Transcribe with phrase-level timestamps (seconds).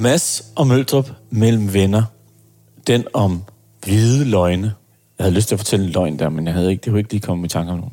[0.00, 2.02] Mads og Møldrup mellem venner.
[2.86, 3.42] Den om
[3.84, 4.74] hvide løgne.
[5.18, 7.00] Jeg havde lyst til at fortælle en løgn der, men jeg havde ikke, det kunne
[7.00, 7.92] ikke lige komme i tanke om nogen.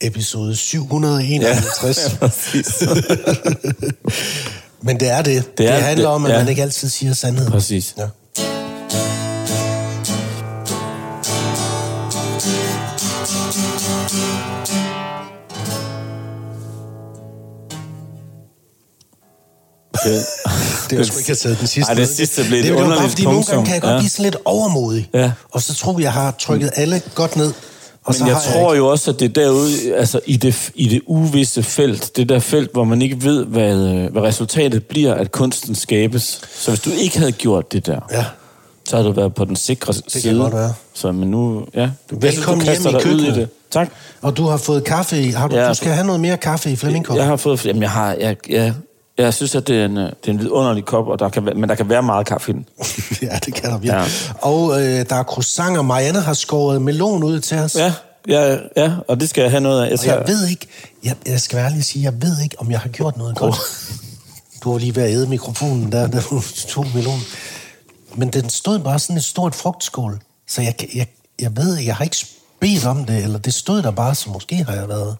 [0.00, 1.98] Episode 751.
[2.22, 2.28] Ja.
[4.84, 5.44] Men det er det.
[5.44, 6.38] Det, Det er det handler det, om, at ja.
[6.38, 7.52] man ikke altid siger sandheden.
[7.52, 7.94] Præcis.
[7.98, 8.08] Ja.
[20.04, 20.24] Det,
[20.90, 21.90] Det er sgu ikke have taget den sidste.
[21.92, 23.64] Ej, det sidste blev et det, det var bare, fordi nogle gange punktum.
[23.64, 23.98] kan jeg godt Ja.
[23.98, 25.08] blive sådan lidt overmodig.
[25.14, 25.32] Ja.
[25.50, 27.52] Og så tror jeg, jeg har trykket alle godt ned.
[28.04, 28.84] Og så Men jeg har tror ikke.
[28.84, 32.38] jo også, at det er derude, altså i det, i det uvisse felt, det der
[32.38, 33.74] felt, hvor man ikke ved, hvad,
[34.10, 36.40] hvad resultatet bliver, at kunsten skabes.
[36.58, 38.24] Så hvis du ikke havde gjort det der, Ja.
[38.88, 40.38] så havde du været på den sikre kan side.
[40.40, 40.72] godt være.
[40.94, 41.90] Så men nu, ja.
[42.10, 43.36] Du, Velkommen jeg synes, du hjem i dig ud køkkenet.
[43.36, 43.48] det.
[43.70, 43.88] Tak.
[44.22, 45.30] Og du har fået kaffe i.
[45.30, 45.68] Har du, Ja.
[45.68, 47.16] du skal have noget mere kaffe i Flemmingkop.
[47.16, 48.74] Jeg har fået, jamen jeg har, jeg, jeg,
[49.24, 51.44] jeg synes, at det er en, øh, det er en vidunderlig kop, og der kan,
[51.46, 52.66] være- men der kan være meget kaffe i den.
[53.22, 53.92] ja, det kan der virkelig.
[53.92, 54.32] Ja.
[54.48, 55.82] Og øh, der er croissanter.
[55.82, 57.76] Marianne har skåret melon ud til os.
[57.76, 57.92] Ja,
[58.28, 59.90] ja, ja, og det skal jeg have noget af.
[59.90, 60.66] Jeg Og jeg ved ikke,
[61.04, 63.36] jeg, jeg skal være ærlig at sige, jeg ved ikke, om jeg har gjort noget
[63.36, 63.56] godt.
[64.64, 66.20] Du var lige ved at æde mikrofonen der, der
[66.68, 67.20] tog melon.
[68.14, 70.18] Men den stod bare sådan et stort frugtskål.
[70.48, 71.06] Så jeg, jeg,
[71.40, 72.16] jeg ved, jeg har ikke
[72.60, 75.16] bedt om det, eller det stod der bare, så måske har jeg været...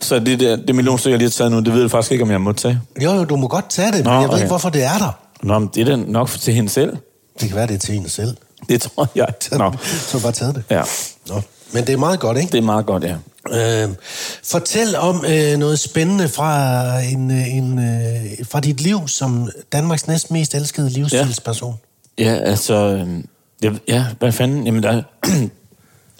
[0.00, 2.24] Så det, der, det millionstykke, jeg lige har taget nu, det ved jeg faktisk ikke,
[2.24, 2.80] om jeg må tage.
[3.02, 4.38] Jo, jo, du må godt tage det, men Nå, jeg ved okay.
[4.38, 5.18] ikke, hvorfor det er der.
[5.42, 6.96] Nå, men det er da nok til hende selv.
[7.40, 8.36] Det kan være, det er til hende selv.
[8.68, 9.28] Det tror jeg.
[9.52, 9.72] Nå.
[10.08, 10.62] Så bare taget det.
[10.70, 10.82] Ja,
[11.28, 11.40] Nå.
[11.72, 12.52] Men det er meget godt, ikke?
[12.52, 13.14] det er meget godt, ja.
[13.84, 13.88] Øh,
[14.44, 20.06] fortæl om øh, noget spændende fra, en, øh, en, øh, fra dit liv som Danmarks
[20.06, 21.74] næst mest elskede livsstilsperson.
[22.18, 22.74] Ja, altså...
[22.74, 23.26] øhm,
[23.62, 24.64] Jeg, ja, hvad fanden?
[24.66, 25.02] Jamen, der,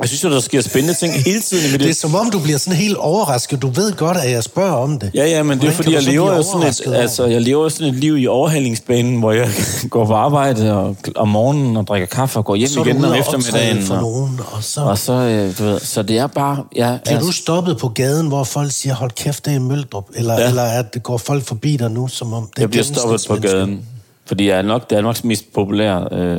[0.02, 2.30] jeg synes jo, der sker spændende ting hele tiden i mit Det er som om,
[2.30, 3.62] du bliver sådan helt overrasket.
[3.62, 5.10] Du ved godt, at jeg spørger om det.
[5.14, 7.40] Ja, ja, men det er Hvordan fordi, du jeg lever jo sådan et, altså, jeg
[7.40, 9.48] lever sådan et liv i overhalingsbanen, hvor jeg
[9.90, 13.82] går på arbejde og, om morgenen og drikker kaffe og går hjem igen om eftermiddagen.
[13.82, 16.64] for og, nogen, og så og så, øh, du ved, så det er bare...
[16.76, 20.40] Ja, bliver du stoppet på gaden, hvor folk siger, hold kæft, det er Møldrup, eller,
[20.40, 20.48] Ja.
[20.48, 23.36] eller at det går folk forbi dig nu, som om det jeg bliver stoppet på
[23.36, 23.84] gaden,
[24.26, 26.08] fordi jeg er nok Danmarks mest populære...
[26.12, 26.36] Øh,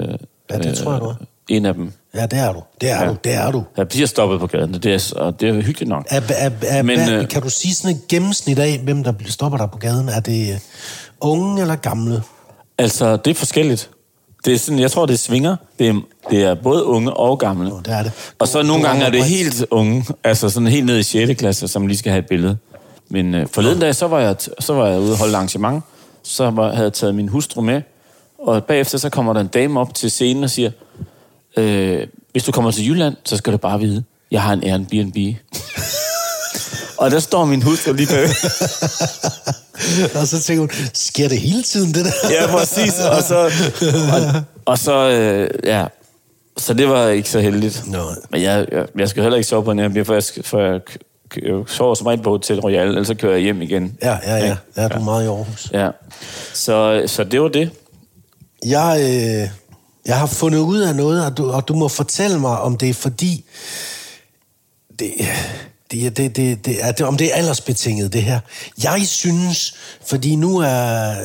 [0.52, 1.14] Ja, det tror jeg, du er.
[1.50, 1.92] En af dem.
[2.16, 2.62] Ja, det er du.
[2.82, 3.10] Det er Ja.
[3.10, 3.18] du.
[3.24, 3.64] Det er du.
[3.78, 6.06] Jeg bliver stoppet på gaden, det er, og det er hyggeligt nok.
[6.10, 9.04] Er, er, er, Men, Men, øh, hvad, kan du sige sådan et gennemsnit af, hvem
[9.04, 10.10] der stopper dig på gaden?
[10.10, 10.60] Er det øh,
[11.22, 12.24] unge eller gamle?
[12.78, 13.90] Altså, det er forskelligt.
[14.46, 15.56] Det er sådan, jeg tror, det svinger.
[15.80, 17.70] Det er, det er både unge og gamle.
[17.70, 18.12] Jo, det er det.
[18.40, 21.40] Og så nogle gange er det helt unge, altså sådan helt ned i 6.
[21.40, 22.58] klasse, som lige skal have et billede.
[23.10, 25.84] Men øh, forleden dag, så var, jeg, så var jeg ude og holde arrangement.
[26.24, 27.82] Så var, havde jeg taget min hustru med.
[28.40, 30.72] Og bagefter, så kommer der en dame op til scenen og siger,
[31.58, 35.38] øh, hvis du kommer til Jylland, så skal du bare vide, jeg har en Airbnb.
[37.02, 38.30] og der står min hustru lige bag.
[40.20, 42.32] og så tænker hun, sker det hele tiden, det der?
[42.32, 43.00] Ja, præcis.
[43.00, 43.52] Og så,
[44.14, 45.86] og, og så øh, ja,
[46.58, 47.84] så det var ikke så heldigt.
[47.88, 48.04] Nå.
[48.30, 50.62] Men jeg, jeg, jeg skal heller ikke sove på en Airbnb, for jeg, skal, for
[50.62, 50.82] jeg,
[51.44, 53.98] jeg sover som regel på Hotel Royal, ellers så kører jeg hjem igen.
[54.02, 54.56] Ja, ja, ja.
[54.78, 55.70] Ja, du er meget i Aarhus.
[55.74, 55.90] Ja.
[56.54, 57.72] Så, så det var det.
[58.66, 59.50] Jeg, øh,
[60.06, 62.90] jeg har fundet ud af noget, og du, og du må fortælle mig, om det
[62.90, 63.46] er fordi...
[65.00, 65.14] Det,
[65.92, 68.40] det, det, det, det, er, det, om det er aldersbetinget, det her.
[68.84, 69.76] Jeg synes,
[70.06, 71.16] fordi nu er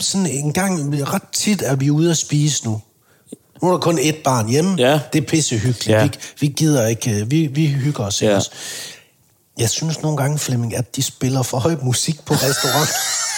[0.00, 2.80] sådan en gang, ret tit er vi ude at spise nu.
[3.62, 4.74] Nu er der kun ét barn hjemme.
[4.78, 5.00] Ja.
[5.12, 5.88] Det er pissehyggeligt.
[5.88, 6.04] Ja.
[6.04, 6.10] Vi,
[6.40, 8.22] vi gider ikke, øh, vi, vi hygger os.
[8.22, 8.40] Ja.
[9.58, 12.90] Jeg synes nogle gange, Flemming, at de spiller for høj musik på restaurant.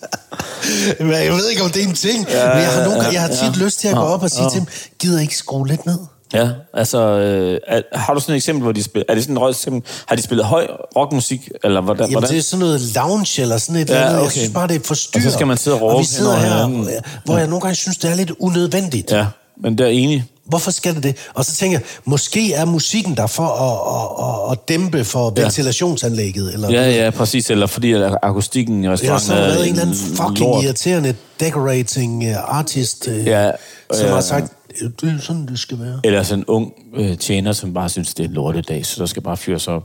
[1.00, 2.28] Men jeg ved ikke, om det er en ting.
[2.28, 3.64] Ja, men jeg har, nogle, jeg har tit ja.
[3.64, 4.50] lyst til at gå op og sige ja.
[4.50, 5.98] til dem, gider I ikke skrue lidt ned?
[6.34, 9.36] Ja, altså, øh, er, har du sådan et eksempel, hvor de spiller, er det sådan
[9.36, 10.66] et eksempel, har de spillet høj
[10.96, 12.10] rockmusik, eller hvordan?
[12.10, 14.16] Jamen, det er sådan noget lounge eller sådan et Ja, eller andet.
[14.18, 14.32] Jeg okay.
[14.32, 15.26] synes bare, det er forstyrret.
[15.26, 16.88] Og så skal man sidde og Og råbe vi sidder her, hinanden.
[17.24, 19.10] hvor jeg nogle gange synes, det er lidt unødvendigt.
[19.12, 19.26] Ja,
[19.62, 20.24] men der er enig.
[20.44, 21.16] Hvorfor skal det det?
[21.34, 25.32] Og så tænker jeg, måske er musikken der for at, at, at, at dæmpe for
[25.36, 25.42] Ja.
[25.42, 26.54] ventilationsanlægget.
[26.54, 27.50] Eller Ja, ja, præcis.
[27.50, 29.96] Eller fordi at akustikken i Ja, restauranten så har der været er en eller anden
[29.96, 30.64] fucking lort.
[30.64, 33.50] irriterende decorating uh, artist, uh, Ja,
[33.92, 34.12] som ja.
[34.14, 34.52] har sagt,
[35.00, 36.00] det er sådan, det skal være.
[36.04, 39.06] Eller sådan en ung øh, tjener, som bare synes, det er en lortedag, så der
[39.06, 39.82] skal bare fyres op.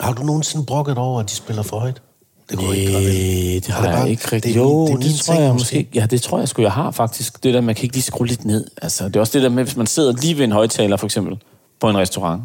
[0.00, 2.02] Har du nogensinde brokket over, at de spiller for højt?
[2.50, 2.92] Det kunne ikke?
[2.92, 4.54] Nej, det har det jeg bare- ikke rigtig.
[4.54, 5.76] det er jo, det det, min tror ting jeg måske.
[5.76, 5.88] måske.
[5.94, 7.42] Ja, det tror jeg sgu, jeg har faktisk.
[7.44, 8.66] Det der, man kan ikke lige skrue lidt ned.
[8.82, 11.06] Altså, det er også det der med, hvis man sidder lige ved en højtaler, for
[11.06, 11.38] eksempel,
[11.80, 12.42] på en restaurant,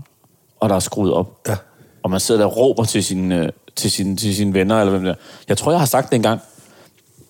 [0.59, 1.55] og der er skruet op, Ja.
[2.03, 5.01] og man sidder der og råber til sine, til sine, til sine venner, eller hvem
[5.03, 5.15] det er.
[5.49, 6.39] Jeg tror, jeg har sagt det engang,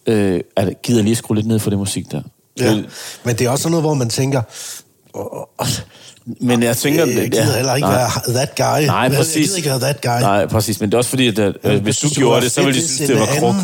[0.06, 2.22] øh, at gider lige skrue lidt ned for det musik der.
[2.60, 2.74] Ja.
[2.76, 2.86] Det-
[3.24, 4.42] Men det er også noget, hvor man tænker,
[6.42, 7.06] Men jeg tænker...
[7.06, 7.96] Jeg gider heller ikke nej.
[7.98, 8.86] være that guy.
[8.86, 9.46] Nej, Jeg præcis.
[9.48, 10.22] gider ikke være that guy.
[10.22, 10.80] Nej, præcis.
[10.80, 13.10] Men det er også fordi, at øh, hvis du gjorde det, så ville de synes,
[13.10, 13.56] det var kruk.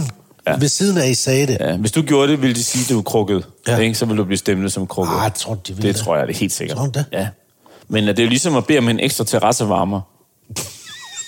[0.47, 0.55] Ja.
[0.59, 1.57] Ved siden af, I sagde det.
[1.59, 3.45] Ja, hvis du gjorde det, ville de sige, at du var krukket.
[3.67, 3.75] Ja.
[3.75, 3.79] Ja.
[3.81, 3.95] Ikke?
[3.95, 5.13] Så ville du blive stemplet som krukket.
[5.15, 6.03] Ah, jeg tror, de vil det det.
[6.03, 6.77] tror jeg, det er helt sikkert.
[6.77, 7.05] Tror det?
[7.11, 7.27] Ja.
[7.87, 10.01] Men det er jo ligesom at bede om en ekstra terrassevarmer.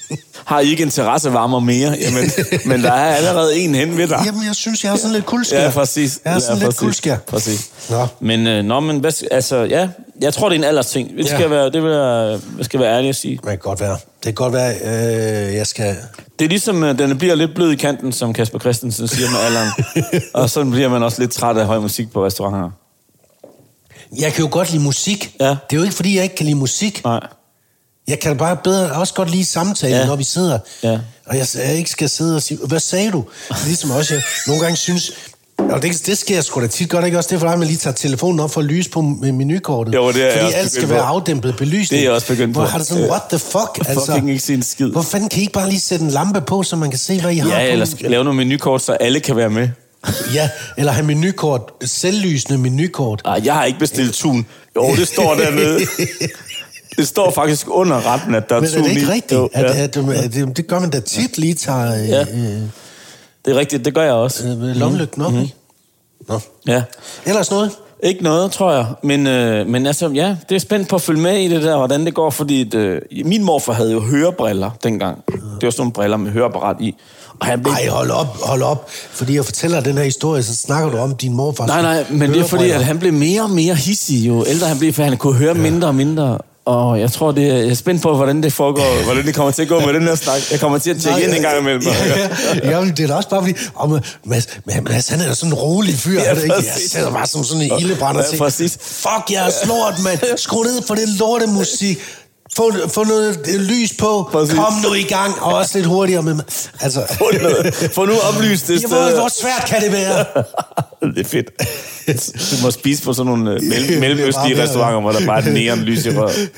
[0.46, 1.98] Har I ikke en terrassevarmer mere?
[2.02, 2.32] Jamen,
[2.70, 4.22] men der er allerede en hen ved dig.
[4.26, 5.64] Jamen, jeg synes, jeg har sådan lidt kuldskær.
[5.64, 6.20] Ja, præcis.
[6.26, 6.80] Jeg har sådan ja, lidt præcis.
[6.80, 7.18] kuldskær.
[7.28, 7.70] Præcis.
[7.90, 8.08] Nå.
[8.20, 9.88] Men, øh, nå, men hvad, altså, ja,
[10.22, 11.18] jeg tror, det er en aldersting.
[11.18, 11.48] Det skal, Ja.
[11.48, 13.36] være, det vil jeg, jeg skal være ærlig at sige.
[13.36, 13.94] Det kan godt være.
[13.94, 14.74] Det kan godt være,
[15.48, 15.96] øh, jeg skal...
[16.40, 19.40] Det er ligesom, øh, den bliver lidt blød i kanten, som Kasper Christensen siger med
[19.40, 19.70] alderen.
[20.44, 22.70] og så bliver man også lidt træt af høj musik på restauranter.
[24.20, 25.36] Jeg kan jo godt lide musik.
[25.40, 25.46] Ja.
[25.46, 27.02] Det er jo ikke, fordi jeg ikke kan lide musik.
[27.04, 27.20] Nej.
[28.08, 30.00] Jeg kan bare bedre også godt lide samtale, ja.
[30.02, 30.06] Ja.
[30.08, 30.60] når vi sidder.
[30.84, 31.00] Ja.
[31.26, 33.24] Og jeg, jeg ikke skal sidde og sige, hvad sagde du?
[33.66, 35.12] Ligesom også, jeg nogle gange synes...
[35.58, 37.28] Og det, det sker sgu da tit godt, ikke også?
[37.28, 39.94] Det er for dig, at man lige tager telefonen op for at lyse på menukortet.
[39.94, 41.08] Jo, det er jeg Fordi også alt skal begyndt være på.
[41.08, 41.90] afdæmpet belysning.
[41.90, 42.68] Det er jeg også begyndt Hvor på.
[42.68, 43.88] har det sådan, what the fuck?
[43.90, 44.86] Altså, Fucking ikke sige en skid.
[44.92, 47.22] Hvor fanden kan I ikke bare lige sætte en lampe på, så man kan se,
[47.22, 47.72] hvad I har Ja, på?
[47.72, 49.70] eller lave nogle menukort, så alle kan være med.
[50.34, 53.22] Ja, eller have menukort, selvlysende menukort.
[53.26, 54.46] Ej, jeg har ikke bestilt tun.
[54.76, 55.80] Jo, det står dernede.
[56.98, 59.32] Det står faktisk under retten, at der er Men er det ikke rigtigt?
[59.40, 59.84] Jo, at, ja.
[59.84, 62.22] at, at, at, det, gør man da tit lige tager øh, Ja.
[62.22, 62.62] øh,
[63.46, 64.48] Det er rigtigt, det gør jeg også.
[64.48, 65.48] øh, op, mm-hmm.
[66.28, 66.40] Nå.
[66.68, 66.84] Ja.
[67.26, 67.72] Ellers noget?
[68.04, 68.86] Ikke noget, tror jeg.
[69.04, 71.78] Men, øh, men altså, ja, det er spændt på at følge med i det der,
[71.78, 75.24] hvordan det går, fordi øh, min morfar havde jo hørebriller dengang.
[75.28, 76.96] Det var sådan nogle briller med høreapparat i.
[77.40, 77.74] Og han blev...
[77.74, 78.90] Ej, hold op, hold op.
[78.90, 81.66] Fordi jeg fortæller den her historie, så snakker du om din morfar.
[81.68, 84.68] Nej, nej, men det er fordi, at han blev mere og mere hissig, jo ældre
[84.68, 86.38] han blev, for han kunne høre mindre og mindre.
[86.68, 89.52] Og jeg tror, det er, jeg er spændt på, hvordan det foregår, hvordan det kommer
[89.52, 90.42] til at gå med den her snak.
[90.52, 91.84] Jeg kommer til at tjekke ind en gang imellem.
[91.84, 92.30] Ja,
[92.64, 95.34] ja, ja, men det er da også bare fordi, om, Mads, Mads, han er da
[95.34, 96.22] sådan en rolig fyr.
[96.22, 96.56] Ja, ikke?
[96.56, 98.78] Jeg sidder bare som sådan en ildebrænder Ja, præcis.
[98.82, 100.38] fuck, jeg er slået, mand.
[100.38, 101.98] Skru ned for det lortemusik.
[102.56, 104.30] Få, få noget lys på.
[104.32, 104.56] Præcis.
[104.56, 105.42] Kom nu i gang.
[105.42, 106.36] Og også lidt hurtigere med...
[106.82, 108.90] Altså, Få noget- Få nu oplyst det ja, sted.
[108.90, 110.26] hvor, hvor svært kan det være?
[111.16, 111.50] det er fedt.
[112.52, 115.80] Du må spise på sådan nogle øh, bare mellemøstlige restauranter, hvor der bare er neon
[115.80, 116.50] lys i røret.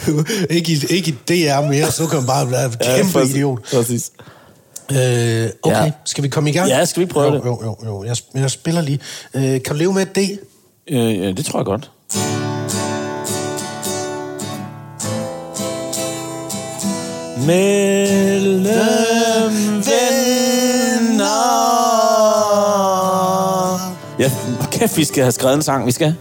[0.50, 1.14] ikke, i, ikke i
[1.46, 3.60] DR mere, så kan man bare være en kæmpe præcis, idiot.
[3.74, 4.12] Præcis.
[4.92, 5.92] Øh, okay, Ja.
[6.06, 6.70] skal vi komme i gang?
[6.70, 7.46] Ja, skal vi prøve jo, det?
[7.46, 8.04] Jo, jo, jo.
[8.04, 9.00] Jeg, jeg spiller lige.
[9.34, 10.18] Øh, kan du leve med et D?
[10.92, 11.92] Øh, ja, det tror jeg godt.
[17.50, 18.66] Mellem
[23.00, 23.96] venner.
[24.20, 24.32] Ja,
[24.72, 25.86] kæft, vi skal have skrevet en sang.
[25.86, 26.16] Vi skal.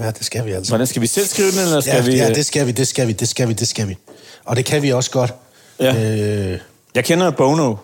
[0.00, 0.70] Ja, det skal vi altså.
[0.70, 2.16] Hvordan skal vi selv skrive den, eller skal Ja, vi...
[2.16, 3.96] ja, øh, det skal vi, det skal vi, det skal vi, det skal vi.
[4.44, 5.34] Og det kan vi også godt.
[5.80, 5.94] Ja.
[5.94, 6.58] Øh,
[6.94, 7.74] Jeg kender Bono,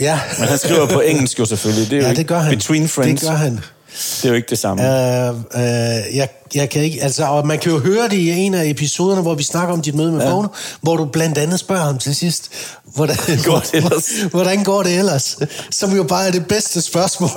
[0.00, 0.20] ja.
[0.38, 1.90] men han skriver på engelsk jo selvfølgelig.
[1.90, 2.54] Det er ja, det gør han.
[2.56, 3.20] Between Friends.
[3.20, 3.60] Det gør han.
[3.92, 4.82] Det er jo ikke det samme.
[5.28, 8.54] Øh, øh, jeg, jeg kan ikke, altså, og man kan jo høre det i en
[8.54, 10.30] af episoderne, hvor vi snakker om dit møde med ja.
[10.30, 10.48] Bono,
[10.80, 12.50] hvor du blandt andet spørger ham til sidst,
[12.94, 14.10] hvordan går det ellers?
[14.30, 15.38] hvordan går det ellers?
[15.70, 17.30] Som jo bare er det bedste spørgsmål.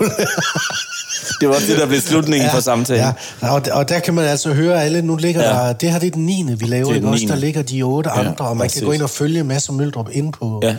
[1.41, 3.13] Det var det, der blev slutningen på samtalen.
[3.41, 5.57] Ja, og, og der kan man altså høre alle, nu ligger Ja.
[5.61, 5.67] ja.
[5.67, 6.45] der, det her det er den 9.
[6.57, 7.25] vi laver, Det er den også?
[7.27, 7.41] Der 9..
[7.41, 8.79] ligger de otte Ja, andre, og man præcis.
[8.79, 10.75] kan gå ind og følge Mads og Møldrup ind på Ja.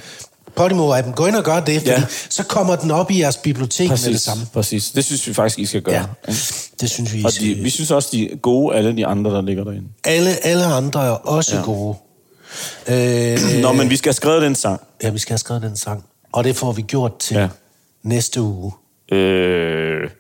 [0.61, 1.13] Podimo-appen.
[1.15, 2.03] Gå ind og gør det, fordi Ja.
[2.31, 4.47] så kommer den op i jeres bibliotek med det Præcis, samme.
[4.53, 4.91] præcis.
[4.91, 5.95] Det synes vi faktisk, I skal gøre.
[6.29, 6.33] Ja,
[6.81, 7.23] det synes vi.
[7.25, 9.89] Og de, vi synes også, de er gode, alle de andre, der ligger derinde.
[10.05, 11.63] Alle, alle andre er også Ja.
[11.63, 11.97] gode.
[12.87, 14.81] Øh, Nå, men vi skal have skrevet den sang.
[15.03, 16.05] Ja, vi skal have skrevet den sang.
[16.33, 17.49] Og det får vi gjort til Ja.
[18.03, 18.73] næste uge.
[19.13, 20.11] Øh,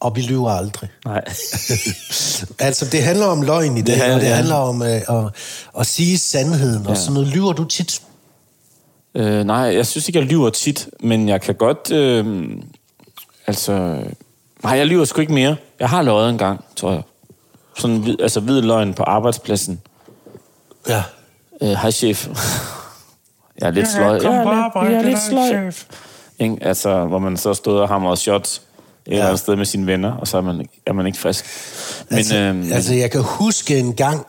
[0.00, 0.88] Og vi lyver aldrig.
[1.04, 1.24] nej.
[2.58, 4.34] altså, det handler om løgn i det, det, handler- og det ja.
[4.34, 5.24] handler om øh, at,
[5.80, 6.86] at sige sandheden.
[6.86, 7.00] Og Ja.
[7.00, 8.00] sådan noget lyver du tit.
[9.14, 11.92] Øh, nej, jeg synes ikke, jeg lyver tit, men jeg kan godt...
[11.92, 12.46] Øh,
[13.46, 14.02] altså...
[14.62, 15.56] Nej, jeg lyver sgu ikke mere.
[15.80, 17.02] Jeg har løjet en gang, tror jeg.
[17.78, 19.80] Sådan hvid, altså hvid løgn på arbejdspladsen.
[20.88, 21.02] Ja.
[21.62, 22.28] Øh, Hej, chef.
[23.60, 24.06] jeg er lidt sløj.
[24.06, 25.72] Jeg er lidt, jeg er lidt sløj.
[26.38, 26.58] Ikke?
[26.60, 28.62] Altså, hvor man så stod og hamrede shots
[29.06, 31.44] et eller andet sted med sine venner, og så er man, er man ikke frisk.
[32.10, 34.26] Men, altså, øhm, altså, jeg kan huske en gang,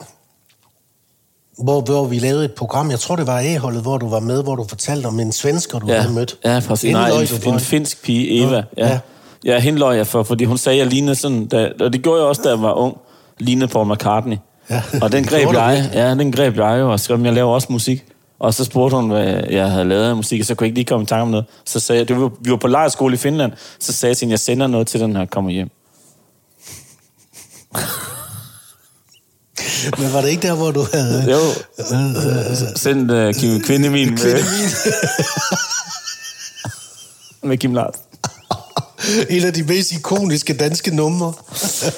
[1.57, 4.43] hvor, hvor vi lavede et program, jeg tror det var A-holdet, hvor du var med,
[4.43, 6.37] hvor du fortalte om en svensker, du ja, havde mødt.
[6.45, 6.91] Ja, præcis.
[6.91, 8.63] Nej, en, en finsk pige, Eva.
[8.77, 8.99] Ja, ja.
[9.45, 9.59] ja.
[9.59, 12.19] hende løg jeg for, fordi hun sagde, at jeg lignede sådan, da, og det gjorde
[12.19, 12.97] jeg også, da jeg var ung,
[13.39, 14.37] lignede Paul McCartney.
[14.69, 17.67] Ja, og den greb jeg, ja, den greb jeg jo, og skrev, jeg laver også
[17.69, 18.05] musik.
[18.39, 20.77] Og så spurgte hun, hvad jeg havde lavet af musik, og så kunne jeg ikke
[20.77, 21.45] lige komme i tanke om noget.
[21.65, 24.25] Så sagde jeg, det var, vi var på lejerskole i Finland, så sagde jeg til
[24.25, 25.69] hende, jeg sender noget til den, jeg kommer hjem.
[29.97, 31.31] Men var det ikke der, hvor du havde...
[31.31, 31.39] Jo,
[32.75, 34.69] send uh, Kim Kvindemin Kvindemin.
[37.49, 38.01] med Kim Larsen.
[39.29, 41.33] en af de mest ikoniske danske numre.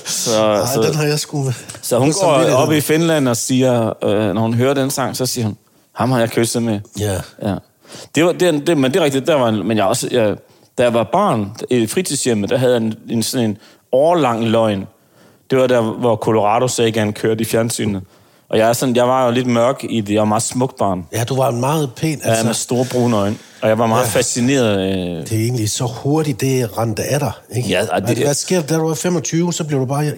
[0.05, 1.53] Så, Ej, så, den har jeg sgu med.
[1.81, 5.25] Så hun går op i Finland og siger, øh, når hun hører den sang, så
[5.25, 5.57] siger hun,
[5.93, 6.79] ham har jeg kysset med.
[7.00, 7.19] Ja.
[7.43, 7.55] Ja.
[8.15, 10.36] Det var, det, det, men det er rigtigt, der var en, men jeg også, jeg,
[10.77, 13.57] da jeg var barn i fritidshjemmet, der havde jeg en, en, sådan en
[13.91, 14.86] årlang løgn.
[15.50, 18.01] Det var der, hvor Colorado Sagan kørte i fjernsynet.
[18.50, 20.13] Og jeg, er sådan, jeg var jo lidt mørk i det.
[20.13, 21.06] Jeg var meget smukt barn.
[21.13, 22.12] Ja, du var en meget pæn...
[22.24, 23.38] Altså, med Altså, store brune øjne.
[23.62, 24.08] Og jeg var meget Ja.
[24.08, 24.12] ja.
[24.18, 24.80] fascineret.
[24.80, 27.32] Øh, det er egentlig så hurtigt, det rendte af dig.
[27.56, 27.70] Ikke?
[27.70, 30.12] Ja, det- hvad, hvad sker der, da du var 25, så blev du bare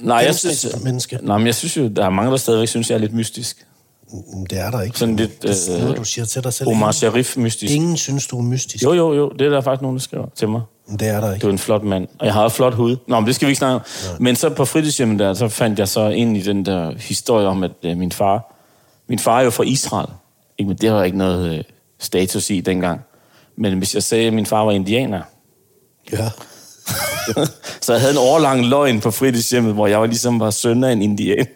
[0.00, 1.18] nej, jeg synes, menneske.
[1.22, 3.66] nej, men jeg synes jo, der er mange, der stadigvæk synes, jeg er lidt mystisk.
[4.50, 4.98] Det er der ikke.
[4.98, 6.68] Sådan lidt, det er øh, noget, du siger til dig selv.
[6.68, 7.74] Omar Ingen- Sharif-mystisk.
[7.74, 8.84] Ingen synes, du er mystisk.
[8.84, 9.28] Jo, jo, jo.
[9.38, 10.60] Det er der faktisk nogen, der skriver til mig.
[10.90, 11.42] Det er der ikke.
[11.42, 12.08] Du er en flot mand.
[12.18, 12.96] Og jeg har også flot hud.
[13.08, 13.80] Nå, men det skal vi ikke snakke om.
[14.20, 17.62] Men så på fritidshjemmet der, så fandt jeg så ind i den der historie om,
[17.62, 18.50] at øh, min far...
[19.08, 20.08] Min far er jo fra Israel.
[20.58, 21.64] Ikke, men det var ikke noget øh,
[22.00, 23.00] status i dengang.
[23.56, 25.22] Men hvis jeg sagde, at min far var indianer,
[26.12, 26.28] Ja.
[27.80, 30.92] så jeg havde en årlang løgn på fritidshjemmet, hvor jeg var ligesom var søn af
[30.92, 31.46] en indian.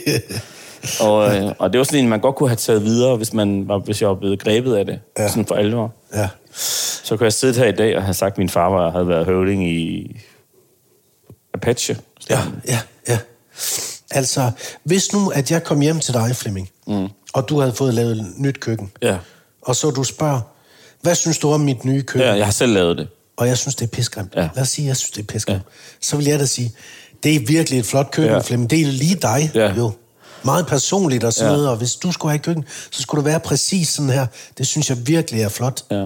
[1.00, 3.68] og, øh, og det var sådan en, man godt kunne have taget videre, hvis, man
[3.68, 5.00] var, hvis jeg var blevet grebet af det.
[5.18, 5.28] Ja.
[5.28, 5.92] Sådan for alvor.
[6.14, 6.28] ja.
[7.08, 9.08] Så kunne jeg sidde her i dag og have sagt, at min far var, havde
[9.08, 10.16] været høvding i
[11.54, 11.96] Apache.
[12.30, 13.18] Ja, ja, ja.
[14.10, 14.50] Altså,
[14.84, 17.08] hvis nu, at jeg kom hjem til dig, Flemming, mm.
[17.32, 19.16] og du havde fået lavet et nyt køkken, Ja.
[19.62, 20.40] og så du spørger,
[21.00, 22.28] hvad synes du om mit nye køkken?
[22.28, 23.08] ja, jeg har selv lavet det.
[23.36, 24.34] Og jeg synes, det er pisgrimt.
[24.36, 24.48] Ja.
[24.54, 25.56] Lad os sige, jeg synes, det er pisgrimt.
[25.58, 25.62] Ja.
[26.00, 26.72] Så vil jeg da sige,
[27.22, 28.40] det er virkelig et flot køkken, ja.
[28.40, 28.70] Flemming.
[28.70, 29.72] Det er lige dig, Ja.
[29.74, 29.92] jo.
[30.44, 31.56] Meget personligt og sådan Ja.
[31.56, 34.26] noget, og hvis du skulle have et køkken, så skulle det være præcis sådan her.
[34.58, 35.84] Det synes jeg virkelig er flot.
[35.90, 36.04] Ja.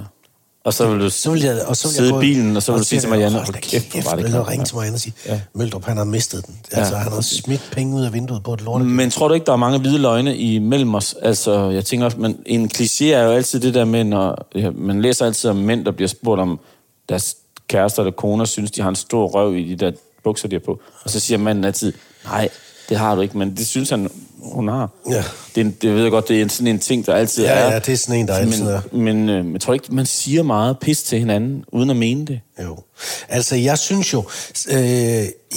[0.64, 2.57] Og så vil du Så vil jeg, og så vil sidde jeg gå- i bilen,
[2.57, 4.64] og så vil du sige til Marianne, hold kæft, hvor var det godt, ringe ja.
[4.64, 5.40] til Marianne og sige, Ja.
[5.54, 6.54] Møldrup, han har mistet den.
[6.73, 8.87] Altså, han har smidt penge ud af vinduet på et lortet.
[8.88, 11.14] Men tror du ikke, der er mange hvide løgne imellem os?
[11.23, 14.71] Altså, jeg tænker også, men en kliché er jo altid det der med, når ja,
[14.71, 16.61] man læser altid om mænd, der bliver spurgt om
[17.09, 17.37] deres
[17.69, 19.92] kærester eller koner, synes, de har en stor røv i de der
[20.25, 20.81] bukser, de har på.
[21.04, 21.92] Og så siger manden altid,
[22.25, 22.49] nej,
[22.88, 24.11] det har du ikke, men det synes han,
[24.43, 24.91] hun har.
[25.11, 25.25] Ja.
[25.55, 27.73] Det, det ved jeg godt, det er sådan en ting, der altid Ja, er.
[27.73, 28.81] ja, det er sådan en, der altid er.
[28.93, 31.97] men, men, øh, men jeg tror ikke, man siger meget pis til hinanden, uden at
[31.97, 32.41] mene det.
[32.65, 32.77] Jo.
[33.29, 34.25] Altså, jeg synes jo...
[34.69, 34.79] Øh,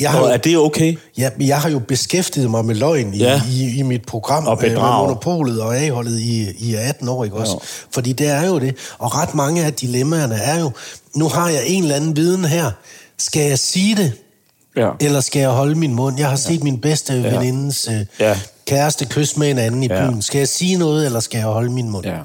[0.01, 0.98] jeg har Og jo er det okay?
[1.18, 3.32] Ja, men jeg har jo beskæftiget mig med løgn i, ja.
[3.32, 3.42] Ja.
[3.51, 4.48] i, i mit program.
[4.48, 4.72] Og bedrag.
[4.72, 7.54] øh, med Monopolet og A-holdet i, i 18 år, ikke også?
[7.54, 7.60] Jo.
[7.92, 8.75] Fordi det er jo det.
[8.98, 10.72] Og ret mange af dilemmaerne er jo,
[11.15, 12.72] nu har jeg en eller anden viden her.
[13.18, 14.13] Skal jeg sige det?
[14.77, 14.89] Ja.
[15.01, 16.20] Eller skal jeg holde min mund?
[16.20, 17.20] Jeg har set min bedste ja.
[17.22, 17.38] Ja.
[17.38, 18.39] venindes øh, Ja.
[18.67, 20.10] Kæreste kysse med en anden i Ja.
[20.10, 20.22] byen.
[20.22, 22.05] Skal jeg sige noget, eller skal jeg holde min mund?
[22.05, 22.17] Ja.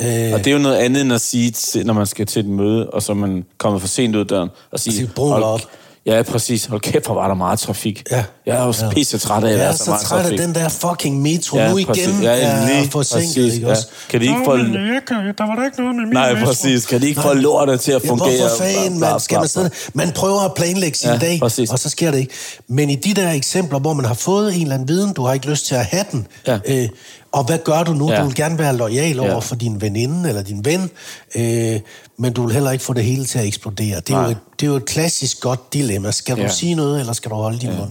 [0.00, 2.46] Øh, Og det er jo noget andet end at sige, når man skal til et
[2.46, 4.94] møde, og så man kommet for sent ud af døren, og sige...
[4.94, 5.60] sige, "Brun hold- op."
[6.06, 6.64] Ja, præcis.
[6.64, 8.02] Hold kæft, hvor var der meget trafik.
[8.10, 8.24] Ja.
[8.48, 8.90] Jeg er jo så Ja.
[8.90, 11.22] pisse træt af, at jeg er er så, så meget træt af den der fucking
[11.22, 11.58] metro.
[11.58, 12.06] Ja, nu præcis.
[12.06, 13.72] igen Ja, er lige forsinket, præcis, ikke ja.
[13.72, 13.86] også?
[14.10, 14.56] Kan de ikke få...
[14.56, 16.46] jeg kan, der var der ikke noget med min Nej, metro.
[16.46, 16.86] præcis.
[16.86, 18.38] Kan de ikke få lortet til at Ja, fungere?
[18.38, 19.70] hvorfor fanden, man, skal man sidde?
[19.94, 21.70] Man prøver at planlægge sin Ja, dag, præcis.
[21.70, 22.32] og så sker det ikke.
[22.68, 25.34] Men i de der eksempler, hvor man har fået en eller anden viden, du har
[25.34, 26.58] ikke lyst til at have den, Ja.
[26.66, 26.88] øh,
[27.32, 28.12] og hvad gør du nu?
[28.12, 28.20] Ja.
[28.20, 29.38] Du vil gerne være lojal over Ja.
[29.38, 30.90] for din veninde eller din ven,
[31.36, 31.80] øh,
[32.18, 34.00] men du vil heller ikke få det hele til at eksplodere.
[34.00, 36.10] Det er, jo et, det er jo et klassisk godt dilemma.
[36.10, 36.48] Skal du Ja.
[36.48, 37.90] sige noget, eller skal du holde din mund?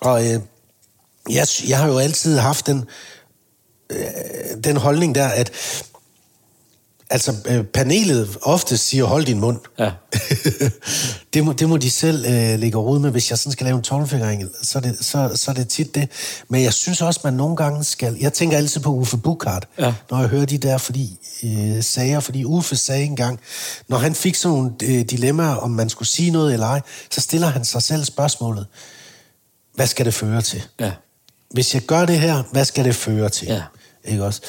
[0.00, 0.40] Og øh,
[1.30, 2.84] jeg, jeg har jo altid haft den,
[3.90, 3.96] øh,
[4.64, 5.52] den holdning der, at
[7.10, 9.58] altså, øh, panelet ofte siger, hold din mund.
[9.78, 9.90] Ja.
[11.34, 13.10] det, må, det må de selv øh, lægge råd med.
[13.10, 15.94] Hvis jeg sådan skal lave en tolvfingering, så er, det, så, så er det tit
[15.94, 16.08] det.
[16.48, 18.16] Men jeg synes også, man nogle gange skal...
[18.20, 19.94] Jeg tænker altid på Uffe Bukhardt, Ja.
[20.10, 22.20] når jeg hører de der fordi, øh, sager.
[22.20, 23.40] Fordi Uffe sagde engang,
[23.88, 27.20] når han fik sådan nogle øh, dilemmaer, om man skulle sige noget eller ej, så
[27.20, 28.66] stiller han sig selv spørgsmålet,
[29.74, 30.62] hvad skal det føre til?
[30.80, 30.90] Ja.
[31.50, 33.48] Hvis jeg gør det her, hvad skal det føre til?
[33.48, 33.62] Ja.
[34.04, 34.40] Ikke også?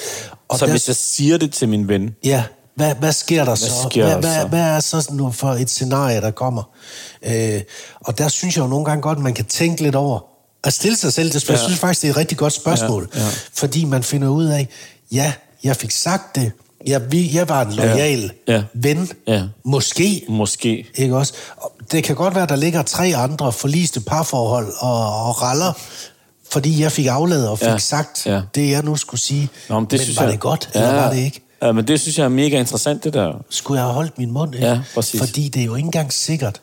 [0.48, 2.44] Og Så der- hvis jeg siger det til min ven, Ja,
[2.75, 3.72] hvad, hvad sker der så?
[3.89, 4.48] sker hvad, der hvad, så?
[4.48, 6.63] hvad er så nu for et scenarie, der kommer?
[7.25, 7.62] Øh,
[8.01, 10.20] og der synes jeg jo nogle gange godt, man kan tænke lidt over,
[10.63, 11.55] at stille sig selv det spørgsmål.
[11.58, 11.62] Ja.
[11.62, 13.10] Jeg synes faktisk, det er et rigtig godt spørgsmål.
[13.15, 13.27] Ja, ja.
[13.53, 14.67] Fordi man finder ud af,
[15.12, 16.51] ja, jeg fik sagt det,
[16.88, 18.63] jeg, jeg var en lojal Ja.
[18.74, 19.44] ven, Ja.
[19.65, 20.88] måske, måske...
[20.96, 21.34] ikke også?
[21.58, 25.74] Og Det kan godt være, at der ligger tre andre forliste parforhold og, og raller,
[26.51, 28.42] fordi jeg fik afladet og fik Ja, sagt ja.
[28.56, 29.50] det, jeg nu skulle sige.
[29.70, 31.42] Nå, men det men synes var jeg, det godt, eller var det ikke?
[31.62, 33.34] Ja, men det synes jeg er mega interessant, det der.
[33.50, 34.56] skulle jeg have holdt min mund?
[34.56, 34.68] Ikke?
[34.68, 35.20] Ja, præcis.
[35.20, 36.62] Fordi det er jo ikke engang sikkert,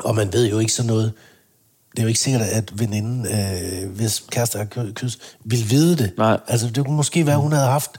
[0.00, 1.12] og man ved jo ikke sådan noget,
[1.90, 6.12] det er jo ikke sikkert, at veninden, øh, hvis kærester har kys, vil vide det.
[6.18, 6.38] Nej.
[6.48, 7.90] Altså, det kunne måske være, at hun havde haft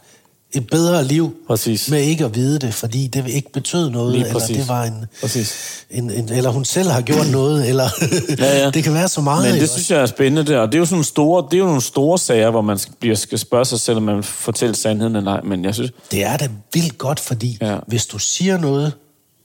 [0.54, 1.90] et bedre liv Præcis.
[1.90, 5.56] med ikke at vide det, fordi det ikke betød noget, eller det var en, Præcis.
[5.90, 7.90] en, en, eller hun selv har gjort noget, eller
[8.40, 8.70] Ja, ja.
[8.70, 9.52] det kan være så meget.
[9.52, 11.54] Men det synes jeg er spændende der, og det er jo sådan nogle store, det
[11.54, 14.24] er jo nogle store sager, hvor man skal, bliver, skal spørge sig selv, om man
[14.24, 17.78] fortæller sandheden eller ej, men jeg synes, Det er da vildt godt, fordi ja.
[17.88, 18.94] hvis du siger noget,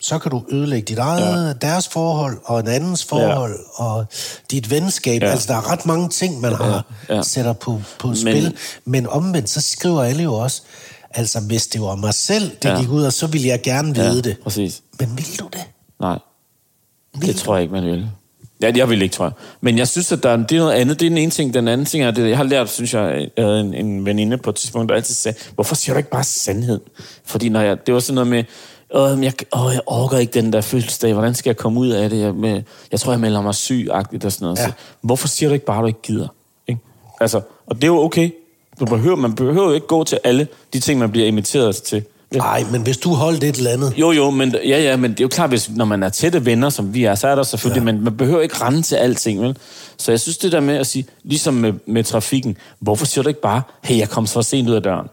[0.03, 1.53] så kan du ødelægge dit eget, ja.
[1.67, 3.85] deres forhold, og en andens forhold, ja.
[3.85, 4.07] og
[4.51, 5.23] dit venskab.
[5.23, 5.31] Ja.
[5.31, 7.23] Altså, der er ret mange ting, man har Ja, ja.
[7.23, 8.43] sætter på, på spil.
[8.43, 8.53] Men,
[8.85, 10.63] men omvendt, så skriver alle jo også,
[11.11, 12.79] altså, hvis det var mig selv, det Ja.
[12.81, 14.37] gik ud, og så ville jeg gerne vide Ja, det.
[14.43, 14.83] præcis.
[15.01, 15.65] Men vil du det?
[16.01, 16.19] Nej,
[17.19, 18.09] Vil det tror jeg ikke, man vil.
[18.63, 19.33] Ja, jeg vil ikke, tror jeg.
[19.61, 21.01] Men jeg synes, at der, er- det er noget andet.
[21.01, 21.55] Det er den ene ting.
[21.55, 24.39] Den anden ting er, det, jeg har lært, synes jeg, jeg havde en, en veninde
[24.39, 26.81] på et tidspunkt, der altid sagde, hvorfor siger du ikke bare sandhed?
[27.25, 28.45] Fordi når jeg, det var sådan noget med,
[28.95, 32.11] åh, jeg, åh, jeg orker ikke den der fødselsdag, hvordan skal jeg komme ud af
[32.11, 32.21] det?
[32.21, 34.59] Jeg, med, jeg tror, jeg melder mig syg-agtigt og sådan noget.
[34.59, 34.67] Ja.
[34.67, 36.29] Så, hvorfor siger du ikke bare, at du ikke gider?
[36.69, 36.81] Ikke?
[37.21, 38.31] Altså, og det er jo okay.
[38.81, 42.05] Du behøver, man behøver jo ikke gå til alle de ting, man bliver inviteret til.
[42.37, 43.95] Nej, men hvis du holdt et eller andet...
[43.97, 46.47] Jo, jo, men, ja, ja, men det er jo klart, hvis, når man er tætte
[46.47, 47.93] venner, som vi er, så er der selvfølgelig, ja.
[47.93, 49.57] men man behøver ikke rende til alting, vel?
[49.97, 53.29] Så jeg synes, det der med at sige, ligesom med, med trafikken, hvorfor siger du
[53.29, 55.07] ikke bare, hey, jeg kom så sent ud af døren?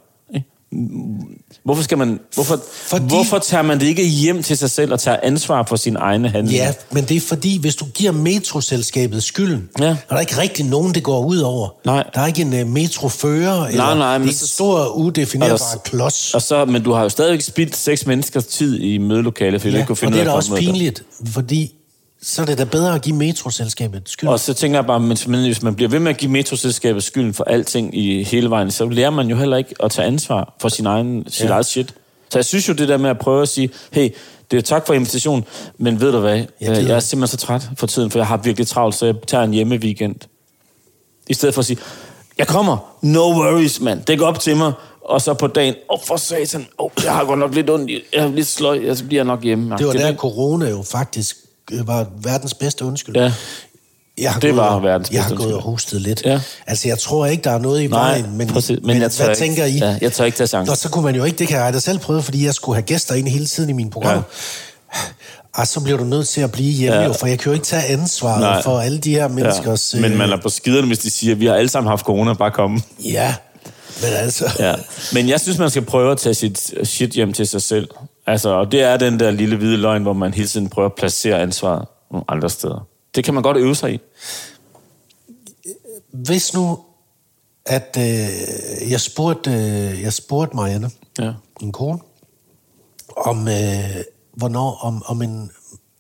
[1.70, 3.06] Hvorfor skal man, hvorfor, Fordi...
[3.08, 6.30] Hvorfor tager man det ikke hjem til sig selv og tager ansvar for sin egne
[6.30, 6.66] handlinger?
[6.66, 9.86] Ja, men det er fordi, hvis du giver metroselskabet skylden, Ja.
[9.86, 11.70] er der ikke rigtig nogen, det går ud over.
[11.86, 12.04] Nej.
[12.16, 15.54] Der er ikke en uh, metrofører, eller nej, men det er så- en stor, udefinerbar
[15.54, 16.34] Og der- klods.
[16.34, 19.76] Og så, men du har jo stadigvæk spildt seks menneskers tid i mødelokalet, fordi du
[19.76, 21.72] Ja, ikke kunne og finde det er da også pinligt, fordi
[22.22, 24.34] så er det da bedre at give metroselskabet skylden.
[24.34, 27.04] Og så tænker jeg bare, men men hvis man bliver ved med at give metroselskabet
[27.04, 30.56] skylden for alting i hele vejen, så lærer man jo heller ikke at tage ansvar
[30.62, 31.50] for sin egen, sit Ja.
[31.52, 31.94] eget shit.
[32.30, 34.10] Så jeg synes jo det der med at prøve at sige, hey,
[34.52, 35.46] det er tak for invitationen,
[35.78, 38.28] men ved du hvad, jeg, gider jeg er simpelthen så træt for tiden, for jeg
[38.28, 40.16] har virkelig travlt, så jeg tager en hjemme weekend.
[41.30, 41.78] I stedet for at sige,
[42.38, 45.94] jeg kommer, no worries, mand, det går op til mig, og så på dagen, åh
[46.00, 48.98] oh, for satan, oh, jeg har godt nok lidt ondt, jeg er lidt sløj, jeg
[48.98, 49.78] så bliver jeg nok hjemme.
[49.78, 53.16] det var er der, corona jo faktisk øh, var verdens bedste undskyld.
[53.18, 53.34] Ja.
[54.18, 55.72] Jeg har Det var og- verdens Jeg har bedste gået og undskyldning.
[55.72, 56.22] hostet lidt.
[56.26, 56.42] Ja.
[56.68, 58.70] Altså, jeg tror ikke, der er noget i Nej, vejen, men, præcis.
[58.70, 59.72] Men men jeg hvad ikke- tænker I?
[59.78, 60.72] ja, jeg tør ikke tage chancen.
[60.72, 62.76] Og så kunne man jo ikke, det kan jeg da selv prøve, fordi jeg skulle
[62.76, 64.24] have gæster ind hele tiden i mine programmer.
[65.58, 65.66] Ja.
[65.66, 67.06] så bliver du nødt til at blive hjemme Ja.
[67.06, 68.52] jo, for jeg kan jo ikke tage ansvaret Nej.
[68.54, 68.64] Nej.
[68.64, 69.94] for alle de her menneskers...
[69.94, 70.00] Ja.
[70.00, 72.34] Men man er på skiderne, hvis de siger, at vi har alle sammen haft corona,
[72.34, 72.82] bare komme.
[73.04, 73.36] Ja,
[74.02, 74.52] men altså...
[74.60, 74.76] Ja.
[75.14, 77.88] Men jeg synes, man skal prøve at tage sit shit hjem til sig selv.
[78.30, 80.96] Altså, og det er den der lille hvide løgn, hvor man hele tiden prøver at
[80.96, 82.88] placere ansvaret nogle andre steder.
[83.16, 84.00] Det kan man godt øve sig i.
[86.12, 86.80] Hvis nu,
[87.66, 90.90] at øh, jeg spurgte, øh, jeg spurgte Marianne,
[91.20, 91.32] Ja.
[91.62, 92.00] min kone,
[93.18, 93.56] om øh,
[94.34, 95.52] hvornår, om, om, en,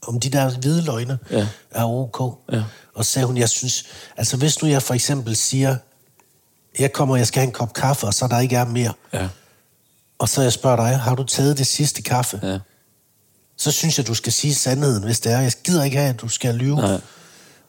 [0.07, 1.47] om de der hvide løgne Ja.
[1.71, 2.33] er ok.
[2.51, 2.63] Ja.
[2.95, 3.85] Og sagde hun, jeg synes,
[4.17, 5.75] altså hvis nu jeg for eksempel siger,
[6.79, 9.27] jeg kommer, jeg skal have en kop kaffe, og så der ikke er mere, Ja.
[10.19, 12.39] Og så jeg spørger dig, har du taget det sidste kaffe?
[12.43, 12.57] Ja.
[13.57, 15.39] Så synes jeg, du skal sige sandheden, hvis det er.
[15.39, 16.75] Jeg gider ikke have, at du skal lyve.
[16.75, 16.99] Nej.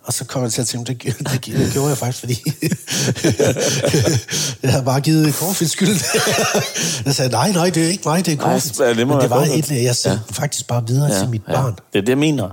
[0.04, 2.42] Og så kommer jeg til at tænke, det, det, det gjorde jeg faktisk, fordi
[4.62, 5.88] jeg havde bare givet Corfield skyld.
[7.06, 8.80] jeg sagde, nej, nej, det er ikke mig, det er Corfield.
[8.80, 10.32] ja, det Men det var et, jeg sendte ja.
[10.32, 11.72] faktisk bare videre ja, til mit barn.
[11.92, 12.50] Det er det, jeg mener.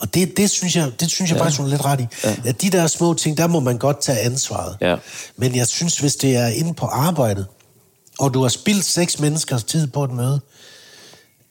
[0.00, 1.42] Og det, det synes jeg, det synes jeg ja.
[1.44, 2.06] faktisk, hun er lidt ret i.
[2.24, 2.36] Ja.
[2.44, 4.76] At de der små ting, der må man godt tage ansvaret.
[4.80, 4.96] Ja.
[5.36, 7.46] Men jeg synes, hvis det er inde på arbejdet,
[8.18, 10.40] og du har spildt seks menneskers tid på et møde,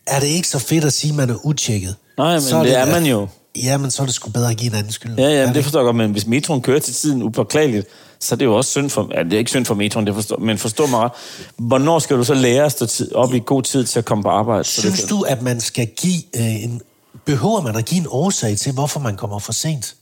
[0.07, 1.95] er det ikke så fedt at sige, at man er utjekket.
[2.17, 3.27] Nej, men det er man jo.
[3.63, 5.15] Ja, men så er det sgu bedre at give en anden skyld.
[5.17, 5.63] Ja, Er ja, det ikke?
[5.63, 7.87] forstår jeg godt, men hvis metroen kører til tiden upåklageligt,
[8.19, 9.09] så er det jo også synd for...
[9.13, 11.11] Ja, det er ikke synd for metroen, det forstår, men forstå mig ret.
[11.57, 14.23] Hvornår skal du så lære at stå tid, op i god tid til at komme
[14.23, 14.63] på arbejde?
[14.63, 16.81] Så det Synes du, at man skal give øh, en...
[17.25, 19.95] Behøver man at give en årsag til, hvorfor man kommer for sent?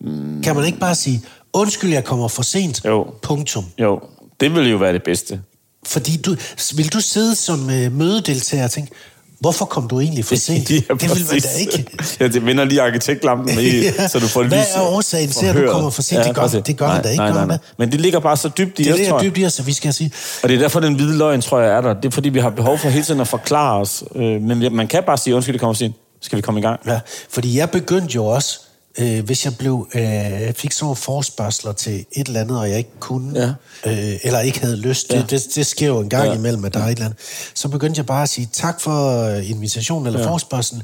[0.00, 0.42] Mm.
[0.42, 3.06] Kan man ikke bare sige, undskyld, jeg kommer for sent, Jo.
[3.22, 3.64] punktum.
[3.78, 4.00] Jo,
[4.40, 5.40] det vil jo være det bedste.
[5.86, 6.36] Fordi du,
[6.76, 8.92] vil du sidde som øh, mødedeltager og tænke,
[9.40, 10.68] hvorfor kom du egentlig for sent?
[10.68, 11.84] det vil man da ikke.
[12.20, 13.64] Ja, det vender lige arkitektlampen med,
[13.98, 14.08] Ja.
[14.08, 16.24] så du får Hvad er årsagen til, at du kommer for sent?
[16.24, 16.62] Det gør- præcis.
[16.66, 17.58] det gør man nej, da ikke, Nej, nej, man nej.
[17.78, 19.20] Men det ligger bare så dybt i Det os, det, jeg.
[19.22, 21.60] dybt i os, så vi skal sige, Og det er derfor, den hvide løgn, tror
[21.60, 21.94] jeg, er der.
[21.94, 24.04] Det er fordi, vi har behov for hele tiden at forklare os.
[24.16, 25.94] Øh, Men man kan bare sige, undskyld, det kommer sent.
[26.22, 26.80] Skal vi komme i gang?
[26.86, 28.60] Ja, fordi jeg begyndte jo også,
[28.98, 32.78] øh, hvis jeg blev, øh, fik sådan nogle forspørgseler til et eller andet, og jeg
[32.78, 33.40] ikke kunne,
[33.84, 33.90] ja.
[33.90, 35.18] øh, eller ikke havde lyst, ja.
[35.18, 36.34] det, det, det sker jo en gang Ja.
[36.34, 37.18] imellem, at der er et eller andet,
[37.54, 40.30] så begyndte jeg bare at sige tak for øh, invitationen eller ja.
[40.30, 40.82] forspørgselen.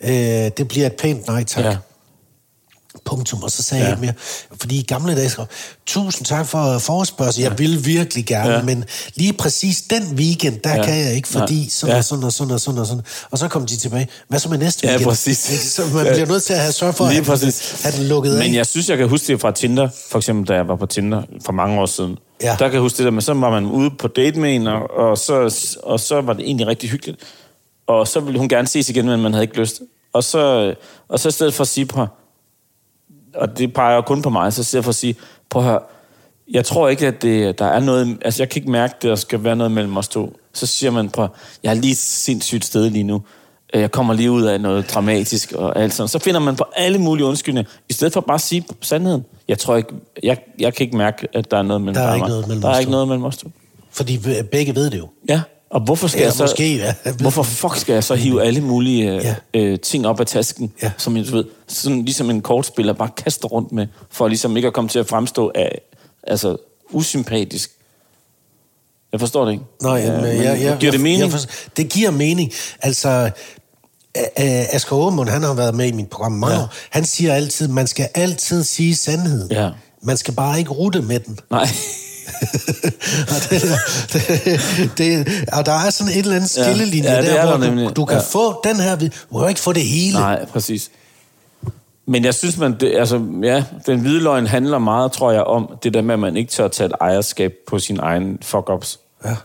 [0.00, 0.10] Øh,
[0.56, 1.64] det bliver et pænt nej tak.
[1.64, 1.76] Ja.
[2.94, 2.98] Ja.
[3.04, 3.88] Punktum, og så sagde ja.
[3.88, 3.94] Ja.
[3.94, 4.12] jeg mere.
[4.60, 5.46] Fordi i gamle dage skrev,
[5.86, 8.56] tusind tak for forspørgsel, jeg vil virkelig gerne, Ja.
[8.58, 8.62] ja.
[8.64, 10.76] men lige præcis den weekend, der Ja.
[10.76, 10.84] ja.
[10.84, 11.68] kan jeg ikke, fordi Nej.
[11.68, 11.98] sådan Ja.
[11.98, 13.02] og sådan og sådan og sådan og sådan.
[13.30, 14.08] Og så kom de tilbage.
[14.28, 15.08] Hvad så med næste Ja, weekend?
[15.08, 15.38] præcis.
[15.72, 17.80] Så man bliver nødt til at have sørget for, Lige at præcis.
[17.82, 18.38] have den lukket af.
[18.44, 20.86] Men jeg synes, jeg kan huske det fra Tinder, for eksempel da jeg var på
[20.86, 22.16] Tinder for mange år siden.
[22.42, 22.50] Ja.
[22.50, 24.66] Der kan jeg huske det der med, så var man ude på date med en,
[24.66, 27.20] og, og, så, og så var det egentlig rigtig hyggeligt.
[27.86, 29.80] Og så ville hun gerne ses igen, men man havde ikke lyst.
[30.14, 30.74] Og så,
[31.08, 32.06] og så i stedet for at sige på
[33.34, 35.14] og det peger kun på mig, så stedet for at sige,
[35.50, 35.80] prøv at høre,
[36.50, 39.14] jeg tror ikke, at det, der er noget, altså jeg kan ikke mærke, at der
[39.14, 40.36] skal være noget mellem os to.
[40.52, 41.28] Så siger man, prøv
[41.62, 43.22] jeg er lige sindssygt sted lige nu.
[43.74, 46.08] øh, jeg kommer lige ud af noget dramatisk og alt sådan.
[46.08, 49.24] Så finder man på alle mulige undskyldninger, i stedet for bare at sige sandheden.
[49.48, 49.88] Jeg tror ikke,
[50.22, 52.62] jeg, jeg kan ikke mærke, at der er noget mellem Der er ikke noget mellem
[52.62, 53.50] Der er os ikke noget mellem os to.
[53.90, 54.18] Fordi
[54.52, 55.08] begge ved det jo.
[55.28, 56.42] Ja, og hvorfor skal Eller jeg så...
[56.42, 56.94] måske, ja.
[57.20, 59.34] Hvorfor fuck skal jeg så hive alle mulige øh, Ja.
[59.54, 60.92] øh, ting op af tasken, Ja.
[60.98, 64.74] som jeg ved, sådan ligesom en kortspiller bare kaster rundt med, for ligesom ikke at
[64.74, 65.80] komme til at fremstå af,
[66.22, 66.56] altså,
[66.90, 67.70] usympatisk.
[69.12, 69.64] Jeg forstår det ikke.
[69.80, 71.32] Nå, ja, men jeg, jeg, giver det mening?
[71.32, 72.52] Jeg, jeg, det giver mening.
[72.82, 73.30] Altså,
[74.36, 76.60] Asger Aumund, han har været med i mit program mange Ja.
[76.60, 76.64] ja.
[76.66, 76.72] år.
[76.90, 79.50] Han siger altid, man skal altid sige sandheden.
[79.52, 79.70] Ja.
[80.02, 81.38] Man skal bare ikke rute med den.
[81.50, 81.68] Nej.
[83.32, 83.62] og, det,
[84.12, 86.62] det, det, og der er sådan et eller andet Ja.
[86.72, 87.88] skillelinje Ja, det der, er hvor der nemlig.
[87.88, 88.22] du, du kan Ja.
[88.22, 88.96] få den her...
[88.96, 90.18] Du kan jo ikke få det hele.
[90.18, 90.90] Nej, præcis.
[92.06, 95.78] Men jeg synes, man, det, altså, ja, den hvide løgn handler meget, tror jeg, om
[95.82, 98.98] det der med, at man ikke tør tage et ejerskab på sin egen fuck-ups.
[99.24, 99.36] Ja.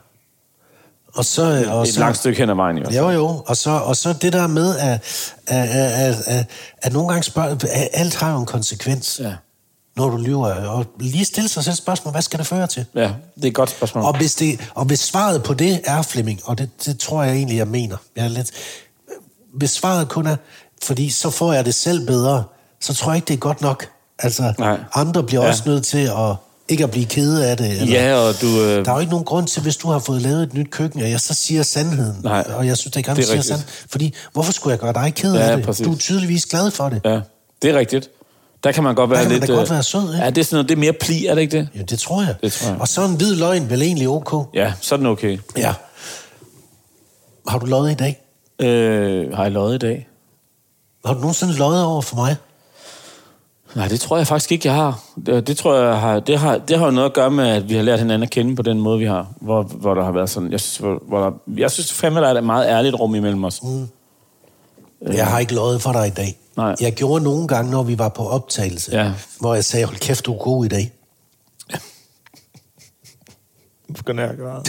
[1.15, 2.85] Og så, og Et så, langt stykke hen ad vejen, jo.
[2.91, 3.43] Jo, jo.
[3.47, 4.99] Og så, og så det der med, at,
[5.47, 6.45] at, at, at,
[6.81, 9.33] at nogle gange spørger, at alt har jo en konsekvens, Ja.
[9.97, 10.53] Når du lyver.
[10.53, 12.85] Og lige stille sig selv spørgsmål, hvad skal det føre til?
[12.95, 13.01] ja,
[13.35, 14.03] det er et godt spørgsmål.
[14.03, 17.35] Og hvis, det, og hvis svaret på det er Flemming, og det, det tror jeg
[17.35, 17.97] egentlig, jeg mener.
[18.15, 18.51] Jeg er lidt,
[19.53, 20.35] hvis svaret kun er,
[20.83, 22.43] fordi så får jeg det selv bedre,
[22.81, 23.87] så tror jeg ikke, det er godt nok.
[24.19, 24.79] Altså, Nej.
[24.93, 25.47] andre bliver Ja.
[25.49, 26.35] også nødt til at
[26.69, 27.69] ikke at blive kede af det.
[27.81, 28.47] Eller, Ja, og du...
[28.47, 30.71] Øh, Der er jo ikke nogen grund til, hvis du har fået lavet et nyt
[30.71, 32.17] køkken, at jeg så siger sandheden.
[32.23, 33.45] Nej, og jeg synes, det er er siger rigtigt.
[33.47, 33.71] sandheden.
[33.89, 35.65] Fordi, hvorfor skulle jeg gøre dig ked Ja, af det?
[35.65, 35.85] præcis.
[35.85, 37.01] Du er tydeligvis glad for det.
[37.05, 37.19] Ja,
[37.61, 38.09] det er rigtigt.
[38.63, 39.49] Der kan man godt være kan man lidt...
[39.49, 40.23] da godt øh, være sød, ikke?
[40.23, 41.69] Ja, det er sådan noget, det er mere pli, er det ikke det?
[41.75, 42.35] Ja, det tror jeg.
[42.43, 42.81] Det tror jeg.
[42.81, 44.49] Og så en hvid løgn vel egentlig ok.
[44.53, 45.39] Ja, så er den okay.
[45.57, 45.73] Ja.
[47.47, 48.21] Har du løjet i dag?
[48.59, 50.07] Øh, har jeg løjet i dag?
[51.05, 52.35] Har du nogensinde løjet over for mig?
[53.75, 55.03] Nej, det tror jeg faktisk ikke, jeg har.
[55.25, 56.19] Det, det tror jeg har...
[56.19, 58.29] Det har, det har jo noget at gøre med, at vi har lært hinanden at
[58.29, 59.27] kende på den måde, vi har.
[59.41, 60.51] Hvor, hvor der har været sådan...
[60.51, 63.43] Jeg synes, hvor, hvor der, jeg synes fandme, der er et meget ærligt rum imellem
[63.43, 63.63] os.
[63.63, 63.87] Mm.
[65.01, 66.37] Jeg har ikke løjet for dig i dag.
[66.57, 66.75] Nej.
[66.81, 69.13] Jeg gjorde nogle gange, når vi var på optagelse, Ja.
[69.39, 70.91] hvor jeg sagde, hold kæft, du er god i dag.
[73.95, 74.63] Begynder jeg at græde.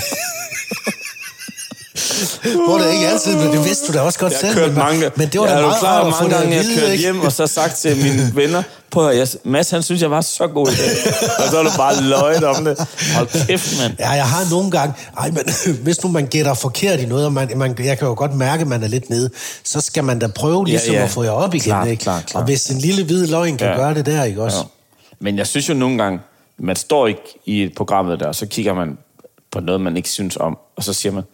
[2.67, 4.67] Hvor det ikke altid, men det vidste du da også godt Jeg selv.
[4.69, 6.65] men, mange, men det var da er meget klar, rart at få mange gange, jeg
[6.65, 7.03] vide, kørt ikke?
[7.03, 10.47] hjem og så sagt til mine venner, på jeg, Mads, han synes, jeg var så
[10.47, 10.91] god i dag.
[11.39, 12.87] og så har du bare løjet om det.
[13.17, 13.93] Hold kæft, mand.
[13.99, 14.95] Ja, jeg har nogle gange...
[15.19, 15.43] Ej, men
[15.85, 18.61] hvis nu man gætter forkert i noget, og man, man, jeg kan jo godt mærke,
[18.61, 19.31] at man er lidt nede,
[19.65, 21.05] så skal man da prøve ligesom Ja, ja.
[21.05, 21.65] at få jer op igen.
[21.65, 22.03] Klart, ikke?
[22.03, 22.41] klart, klart.
[22.41, 23.77] Og hvis en lille hvid løgn kan Ja.
[23.77, 24.59] gøre det der, ikke også?
[24.59, 24.63] Ja.
[25.21, 26.21] Men jeg synes jo nogle gange,
[26.59, 28.99] man står ikke i programmet der, så kigger man
[29.53, 31.25] på noget, man ikke synes om, og så siger man,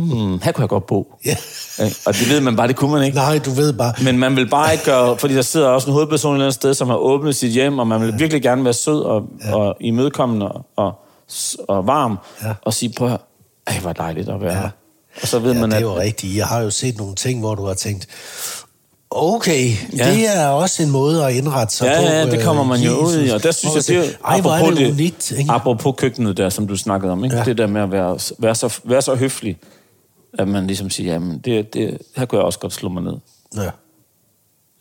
[0.00, 1.14] mm, her kunne jeg godt bo.
[1.24, 1.36] Ja.
[1.84, 1.96] Ikke?
[2.06, 3.16] Og det ved man bare, det kunne man ikke.
[3.16, 3.92] Nej, du ved bare...
[4.04, 6.54] Men man vil bare ikke gøre, fordi der sidder også en hovedperson et eller andet
[6.54, 9.54] sted, som har åbnet sit hjem, og man vil virkelig gerne være sød og, ja.
[9.56, 10.92] og imødekommende og,
[11.68, 12.48] og, varm, Ja.
[12.48, 12.54] ja.
[12.62, 13.20] og sige, prøv at,
[13.66, 14.56] ej, hvor dejligt at være Ja.
[14.56, 14.62] ja.
[14.62, 14.70] her.
[15.22, 15.82] Og så ved Ja, man, det er at...
[15.82, 16.36] jo rigtigt.
[16.36, 18.06] Jeg har jo set nogle ting, hvor du har tænkt,
[19.10, 20.06] okay, ja.
[20.08, 20.14] Ja.
[20.14, 22.02] det er også en måde at indrette sig Ja, på.
[22.02, 24.40] ja, det kommer man jo øh, ud i, og der synes jeg, det er Ej,
[24.40, 25.30] hvor er det, det, unikt.
[25.32, 25.50] Ikke?
[25.52, 27.36] apropos køkkenet der, som du snakkede om, ikke?
[27.36, 27.40] Ja.
[27.42, 27.44] Ja.
[27.44, 29.56] det der med at være, være, så, være så høflig,
[30.38, 33.16] at man ligesom siger, jamen, det, det, her kunne jeg også godt slå mig ned.
[33.56, 33.70] Ja.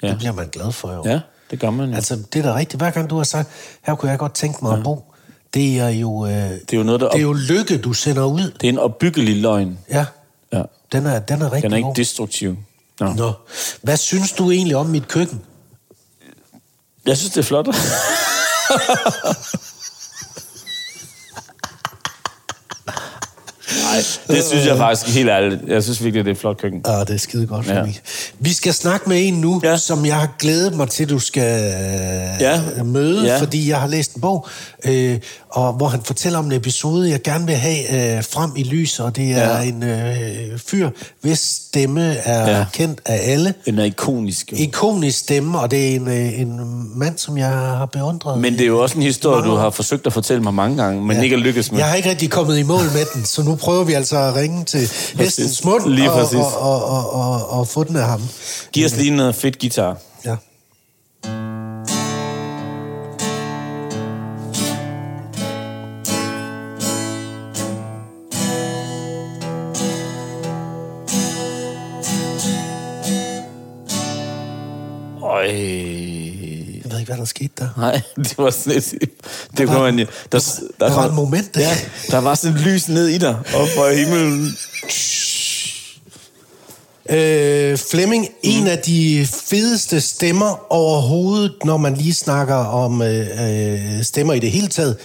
[0.04, 1.04] Ja, Det bliver man glad for, jo.
[1.06, 1.20] ja
[1.52, 1.96] det gør man jo.
[1.96, 2.82] Altså, det er da rigtigt.
[2.82, 3.50] Hver gang du har sagt,
[3.86, 4.78] her kunne jeg godt tænke mig ja.
[4.78, 5.14] at bo,
[5.54, 7.94] det er jo, øh, det er jo noget, der det er op, jo lykke, du
[7.94, 8.52] sender ud.
[8.52, 9.80] det er en opbyggelig løgn.
[9.90, 10.06] Ja,
[10.54, 10.64] Ja.
[10.92, 11.96] den er, den er rigtig Den er ikke god.
[11.96, 12.58] destruktiv.
[13.00, 13.14] Nå.
[13.14, 13.32] Nå.
[13.82, 15.42] Hvad synes du egentlig om mit køkken?
[17.06, 17.68] Jeg synes, det er flot.
[23.94, 25.62] Nej, det synes jeg faktisk helt ærligt.
[25.68, 26.82] Jeg synes virkelig, det er et flot køkken.
[26.86, 27.84] Ah, det er skide godt, Ja.
[28.40, 29.70] Vi skal snakke med en nu, ja.
[29.70, 29.78] Ja.
[29.78, 31.42] som jeg har glædet mig til, du skal
[32.40, 32.62] ja.
[32.78, 32.84] Ja.
[32.84, 33.34] møde, ja.
[33.34, 33.40] Ja.
[33.40, 34.48] fordi jeg har læst en bog,
[34.86, 38.64] øh, og hvor han fortæller om en episode, jeg gerne vil have øh, frem i
[38.64, 39.58] lys, og det er ja.
[39.58, 39.64] Ja.
[39.64, 40.90] en øh, fyr,
[41.22, 42.58] hvis stemme er ja.
[42.58, 42.66] Ja.
[42.74, 43.54] kendt af alle.
[43.68, 44.52] Er ikonisk.
[44.52, 44.58] jo.
[44.58, 46.60] Ikonisk stemme, og det er en, øh, en
[46.96, 48.40] mand, som jeg har beundret.
[48.40, 51.02] Men det er jo også en historie, du har forsøgt at fortælle mig mange gange,
[51.02, 51.24] men ja.
[51.24, 51.80] ikke er lykkes med.
[51.80, 54.36] Jeg har ikke rigtig kommet i mål med den, så nu prøver vi altså at
[54.36, 58.22] ringe til hestens mund Lige og, og, og, og, og, og få den af ham.
[58.72, 59.98] Giv os lige noget fedt guitar.
[77.20, 77.68] Der skete der.
[77.78, 78.94] Nej, det var sådan et...
[79.58, 80.06] Det var- kunne man jo...
[80.32, 80.40] Der,
[80.80, 81.62] der var et moment, der.
[81.62, 81.78] Ja,
[82.12, 84.56] der var sådan et lys ned i dig, op fra himlen.
[87.10, 88.36] Øh, Flemming, mm.
[88.44, 93.28] en af de fedeste stemmer overhovedet, når man lige snakker om øh,
[93.98, 94.98] øh, stemmer i det hele taget,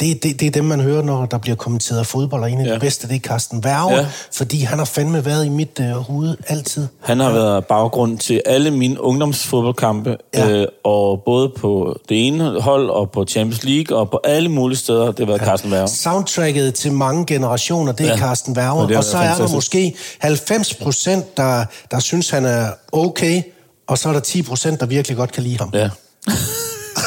[0.00, 2.64] det, det, det er dem, man hører, når der bliver kommenteret fodbold, og en af
[2.64, 2.68] ja.
[2.68, 2.74] Ja.
[2.74, 4.00] de bedste, det er Carsten Værge, ja.
[4.00, 4.06] Ja.
[4.32, 6.86] fordi han har fandme været i mit øh, hoved altid.
[7.00, 10.48] Han har været baggrund til alle mine ungdomsfodboldkampe, Ja.
[10.48, 10.56] ja.
[10.56, 14.78] øh, og både på det ene hold, og på Champions League, og på alle mulige
[14.78, 15.44] steder, det har været ja.
[15.44, 15.88] Carsten Værge.
[15.88, 18.12] Soundtracket til mange generationer, det er ja.
[18.14, 18.18] Ja.
[18.18, 22.66] Carsten Værge, Og og, så er der måske 90 procent, der, der synes, han er
[22.92, 23.42] okay,
[23.86, 25.70] og så er der 10 procent, der virkelig godt kan lide ham.
[25.74, 25.90] Ja.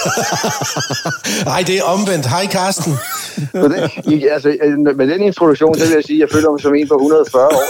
[1.51, 2.25] Nej, det er omvendt.
[2.25, 2.45] Hej,
[3.73, 6.61] det, I, altså, øh, med den introduktion, så vil jeg sige, at jeg føler mig
[6.61, 7.63] som en på 140 år.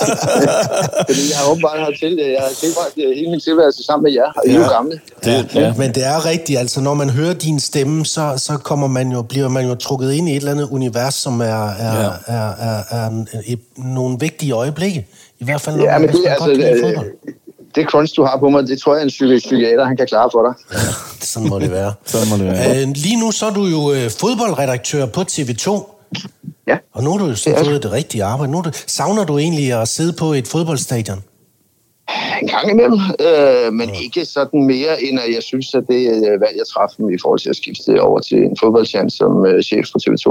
[1.08, 4.12] Fordi jeg har åbenbart har til, jeg har tilbragt øh, hele min tilværelse sammen med
[4.12, 5.00] jer, og I er jo gamle.
[5.24, 5.74] Det, ja.
[5.78, 9.22] Men det er rigtigt, altså når man hører din stemme, så, så kommer man jo,
[9.22, 12.08] bliver man jo trukket ind i et eller andet univers, som er, er, Ja.
[12.26, 15.06] er, er, er, er et, nogle vigtige øjeblikke.
[15.40, 17.10] I hvert fald, når Ja, man, men det, altså, øh, fodbold.
[17.74, 20.28] Det crunch, du har på mig, det tror jeg, en psyki- psykiater, han kan klare
[20.32, 20.78] for dig.
[21.20, 21.92] Sådan må det være.
[22.06, 22.82] Sådan må det være.
[22.82, 25.96] Øh, lige nu så er du jo øh, fodboldredaktør på TV2,
[26.68, 26.76] Ja.
[26.94, 28.52] og nu har du jo så Det er fået det rigtige arbejde.
[28.52, 31.22] Nu du, savner du egentlig at sidde på et fodboldstadion?
[32.42, 36.40] En gang imellem, øh, men ikke sådan mere, end at jeg synes, at det øh,
[36.40, 39.86] valg, jeg træffede i forhold til at skifte over til en fodboldchance som øh, chef
[39.92, 40.28] for TV2,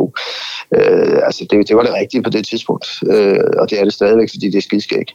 [0.78, 3.94] øh, altså det, det var det rigtige på det tidspunkt, øh, og det er det
[3.94, 5.08] stadigvæk, fordi det er skidskæg.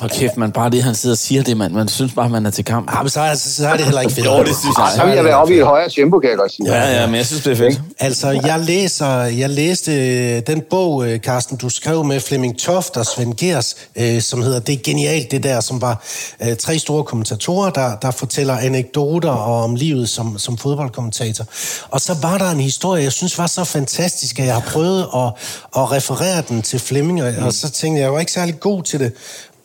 [0.00, 2.46] Og kæft, man, bare det, han sidder og siger det, man, man synes bare, man
[2.46, 2.88] er til kamp.
[2.92, 4.26] Ah, men så, er, så er det heller ikke fedt.
[4.26, 4.92] Jo, det synes jeg.
[4.96, 6.74] Så vil jeg være oppe i et højere tempo, kan jeg godt sige.
[6.74, 7.80] Ja, ja, men jeg synes, det er fedt.
[7.98, 12.96] Altså, jeg læser, jeg læste øh, den bog, øh, Carsten, du skrev med Flemming Toft
[12.96, 16.02] og Svend Gers, øh, som hedder Det er genialt, det der, som var
[16.42, 21.44] øh, tre store kommentatorer, der, der fortæller anekdoter om livet som, som fodboldkommentator.
[21.90, 25.00] Og så var der en historie, jeg synes var så fantastisk, at jeg har prøvet
[25.00, 25.32] at,
[25.76, 28.82] at referere den til Flemming, og, og så tænkte jeg, jeg var ikke særlig god
[28.82, 29.12] til det.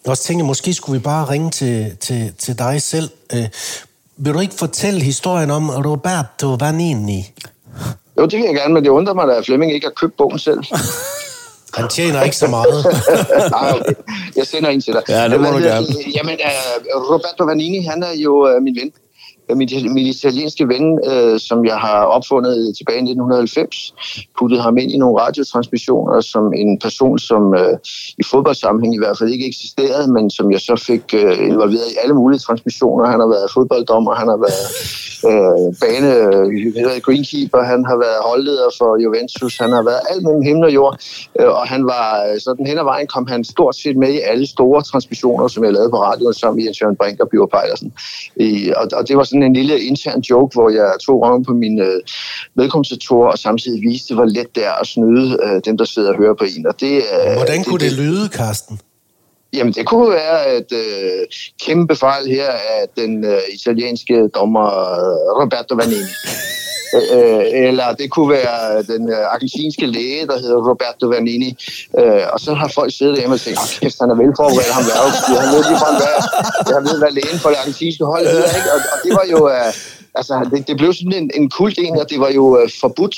[0.06, 3.10] Og så tænkte jeg, måske skulle vi bare ringe til, til, til dig selv.
[3.34, 3.48] Øh,
[4.18, 7.32] vil du ikke fortælle historien om Roberto Vanini?
[8.18, 10.40] Jo, det vil jeg gerne, men det undrer mig, at Flemming ikke har købt bogen
[10.40, 10.60] selv.
[11.76, 12.86] Han tjener ikke så meget.
[13.52, 13.94] Nej, okay.
[14.36, 15.04] Jeg sender en til dig.
[15.10, 15.88] Ja, det må Hvad du gerne.
[16.16, 16.36] Jamen,
[17.12, 18.92] Roberto Vanini, han er jo uh, min ven.
[19.50, 23.94] Øh, Min, min italienske ven, uh, som jeg har opfundet tilbage i 1990,
[24.40, 27.76] puttede ham ind i nogle radiotransmissioner som en person, som uh,
[28.18, 31.98] i fodboldsammenhæng i hvert fald ikke eksisterede, men som jeg så fik uh, involveret i
[32.04, 33.06] alle mulige transmissioner.
[33.06, 34.68] Han har været fodbolddommer, han har været
[35.30, 36.12] uh, bane,
[36.86, 40.74] uh, greenkeeper, han har været holdleder for Juventus, han har været alt mellem himmel og
[40.74, 40.96] jord,
[41.40, 44.20] uh, og han var øh, sådan hen ad vejen, kom han stort set med i
[44.20, 47.50] alle store transmissioner, som jeg lavede på radioen sammen med Jens Jørgen Brink og Bjørn
[47.50, 47.94] Pejlersen.
[48.36, 51.54] I, og, og det var sådan en lille intern joke, hvor jeg tog røven på
[51.54, 52.02] mine øh,
[52.56, 56.18] medkommentatorer og samtidig viste, hvor let det er at snyde øh, dem, der sidder og
[56.18, 56.68] hører på en.
[56.68, 58.80] Og det, øh, Hvordan kunne det lyde, Carsten?
[59.54, 61.28] Jamen, det kunne være et øh,
[61.66, 66.12] kæmpe fejl her af den øh, italienske dommer øh, Roberto Vanini.
[67.16, 71.52] Øh, eller det kunne være den øh, argentinske læge, der hedder Roberto Vanini.
[72.00, 74.86] Øh, og så har folk siddet hjemme og tænkt, oh, kæft, han er velforberedt, ham
[74.90, 76.18] værre, fordi han ved lige hvad,
[76.74, 78.70] jeg ved, hvad lægen for det argentinske hold hedder, ikke?
[78.76, 79.40] Og, og det var jo...
[79.56, 79.72] Øh,
[80.20, 83.16] altså, det, det blev sådan en, en kult en, og det var jo øh, forbudt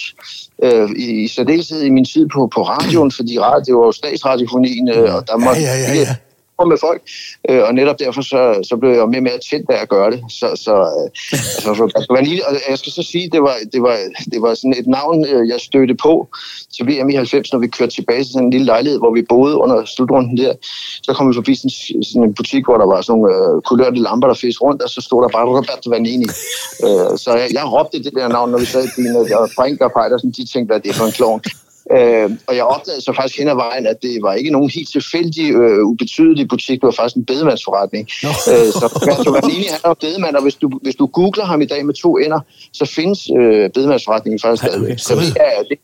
[0.63, 3.91] øh, i, i særdeleshed i min tid på, på radioen, fordi radio, det var jo
[3.91, 6.15] statsradiofonien, øh, og der måtte Ja, ja, ja, ja.
[6.65, 7.01] Med folk,
[7.49, 9.89] øh, og netop derfor så, så blev jeg jo mere og mere tændt af at
[9.89, 10.21] gøre det.
[10.29, 11.07] Så, så øh,
[11.57, 13.97] altså, for Vanille, og jeg skal så sige, det var, det var,
[14.31, 16.27] det var sådan et navn, øh, jeg stødte på
[16.75, 19.21] til VM i 90, når vi kørte tilbage til sådan en lille lejlighed, hvor vi
[19.29, 20.53] boede under slutrunden der.
[21.03, 23.99] Så kom vi forbi sådan, sådan en butik, hvor der var sådan nogle øh, kulørte
[24.01, 26.29] lamper, der fæs rundt, og så stod der bare Roberto Vanini.
[26.85, 29.81] øh, så jeg, jeg råbte det der navn, når vi sad i bilen, og Brink
[29.81, 31.41] og Pejdersen, de tænkte, at det er for en klovn.
[31.95, 34.89] Øh, og jeg opdagede så faktisk hen ad vejen, at det var ikke nogen helt
[34.91, 38.07] tilfældig, øh, ubetydelig butik, det var faktisk en bedemandsforretning.
[38.23, 38.29] Nå.
[38.29, 41.65] øh, så Roberto Vanini, han er bedemand, og hvis du, hvis du googler ham i
[41.65, 42.39] dag med to ender,
[42.73, 44.89] så findes øh, bedemandsforretningen faktisk Ej, stadigvæk.
[44.91, 44.97] okay.
[44.97, 45.77] Så det er, det,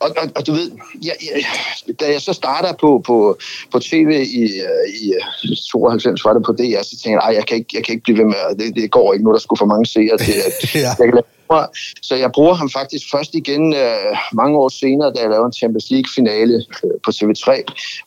[0.00, 0.70] og, og, og du ved,
[1.04, 3.38] jeg, jeg, da jeg så starter på, på,
[3.72, 5.12] på tv i, øh, i
[5.50, 7.92] øh, 92, var det på DR, så tænkte jeg, "Ej, jeg kan ikke, jeg kan
[7.92, 10.32] ikke blive ved med, det, det går ikke nu, der skulle for mange seere til,
[10.32, 10.80] at Ja.
[10.80, 11.66] jeg kan lade mig.
[12.02, 15.52] Så jeg bruger ham faktisk først igen øh, mange år senere, da jeg lavede en
[15.52, 17.48] Champions League-finale øh, på TV3,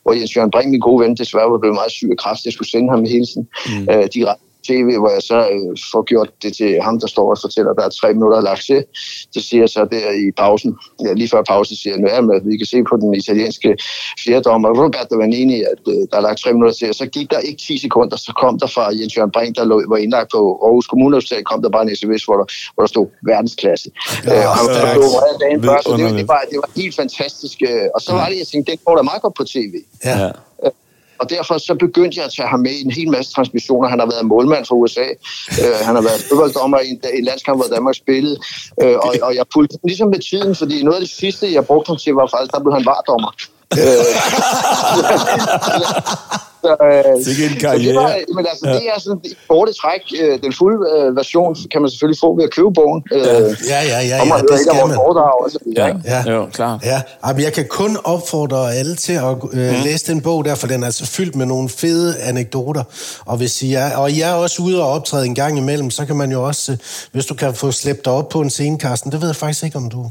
[0.02, 2.44] hvor Jens Jørgen Brink, min gode ven, desværre var blevet meget syg af kræft.
[2.44, 3.88] Jeg skulle sende ham en hilsen mm.
[3.90, 7.38] øh, direkte tv, hvor jeg så øh, får gjort det til ham, der står og
[7.46, 8.84] fortæller, at der er tre minutter lagt til.
[9.34, 10.70] Det siger jeg så der i pausen.
[11.04, 13.14] Ja, lige før pausen siger jeg, nu er med, at vi kan se på den
[13.14, 13.76] italienske
[14.24, 16.88] fjerdommer Roberto Vanini, at øh, der er lagt tre minutter til.
[16.88, 19.64] Og så gik der ikke 10 sekunder, så kom der fra Jens Jørgen Brink, der
[19.64, 22.88] lå, var indlagt på Aarhus Kommunehospital, kom der bare en sms, hvor der, hvor der
[22.94, 23.88] stod verdensklasse.
[24.26, 26.94] Ja, øh, og blevet opereret dagen før, så det, var- det, var, det var helt
[27.02, 27.58] fantastisk.
[27.70, 29.72] øh, Og så var det, jeg tænkte, den går da meget godt på tv.
[30.04, 30.30] Ja.
[31.24, 33.88] Og derfor så begyndte jeg at tage ham med i en hel masse transmissioner.
[33.88, 35.06] Han har været målmand for USA.
[35.62, 38.36] Øh, han har været fodbolddommer i en, en landskamp, hvor Danmark spillede.
[38.82, 41.88] Øh, og, og jeg fulgte ligesom med tiden, fordi noget af det sidste, jeg brugte
[41.90, 43.30] ham til, var faktisk, der blev han vardommer.
[43.80, 44.04] Øh,
[46.64, 47.94] så, øh, Sikke en så det, karriere.
[47.94, 50.02] var, men altså, det er sådan i korte træk.
[50.22, 53.00] Øh, den fulde øh, version kan man selvfølgelig få ved at købe bogen.
[53.72, 54.96] Ja, ja, ja, og man ja, hører det skal man.
[55.02, 56.00] foredrag og så videre.
[56.04, 56.18] Ja?
[56.26, 56.32] Ja.
[56.34, 56.74] jo, klar.
[56.92, 59.82] Ja, Jamen, jeg kan kun opfordre alle til at øh, mm.
[59.84, 62.84] læse den bog der, for den er altså fyldt med nogle fede anekdoter.
[63.26, 66.06] Og hvis I er, og I er også ude og optræde en gang imellem, så
[66.06, 66.78] kan man jo også, øh,
[67.12, 69.64] hvis du kan få slæbt dig op på en scene, Carsten, det ved jeg faktisk
[69.64, 70.10] ikke, om du...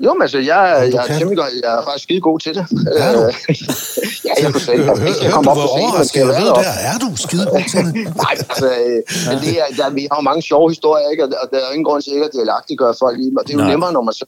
[0.00, 2.64] Jo, men altså, jeg, du jeg, er temmelig jeg er faktisk skide god til det.
[3.04, 3.20] Er du?
[3.26, 3.32] Øh,
[4.26, 4.62] ja, jeg kunne
[5.04, 6.74] hvis jeg hør, kommer du, op på scenen, skal jeg jeg ved der.
[6.92, 7.94] Er du skide god til det?
[8.22, 11.22] Nej, altså, øh, men det er, der, vi har jo mange sjove historier, ikke?
[11.24, 13.26] Og, der er ingen grund til ikke at dialektiggøre folk i.
[13.38, 13.70] Og det er jo Nej.
[13.72, 14.24] nemmere, når man så...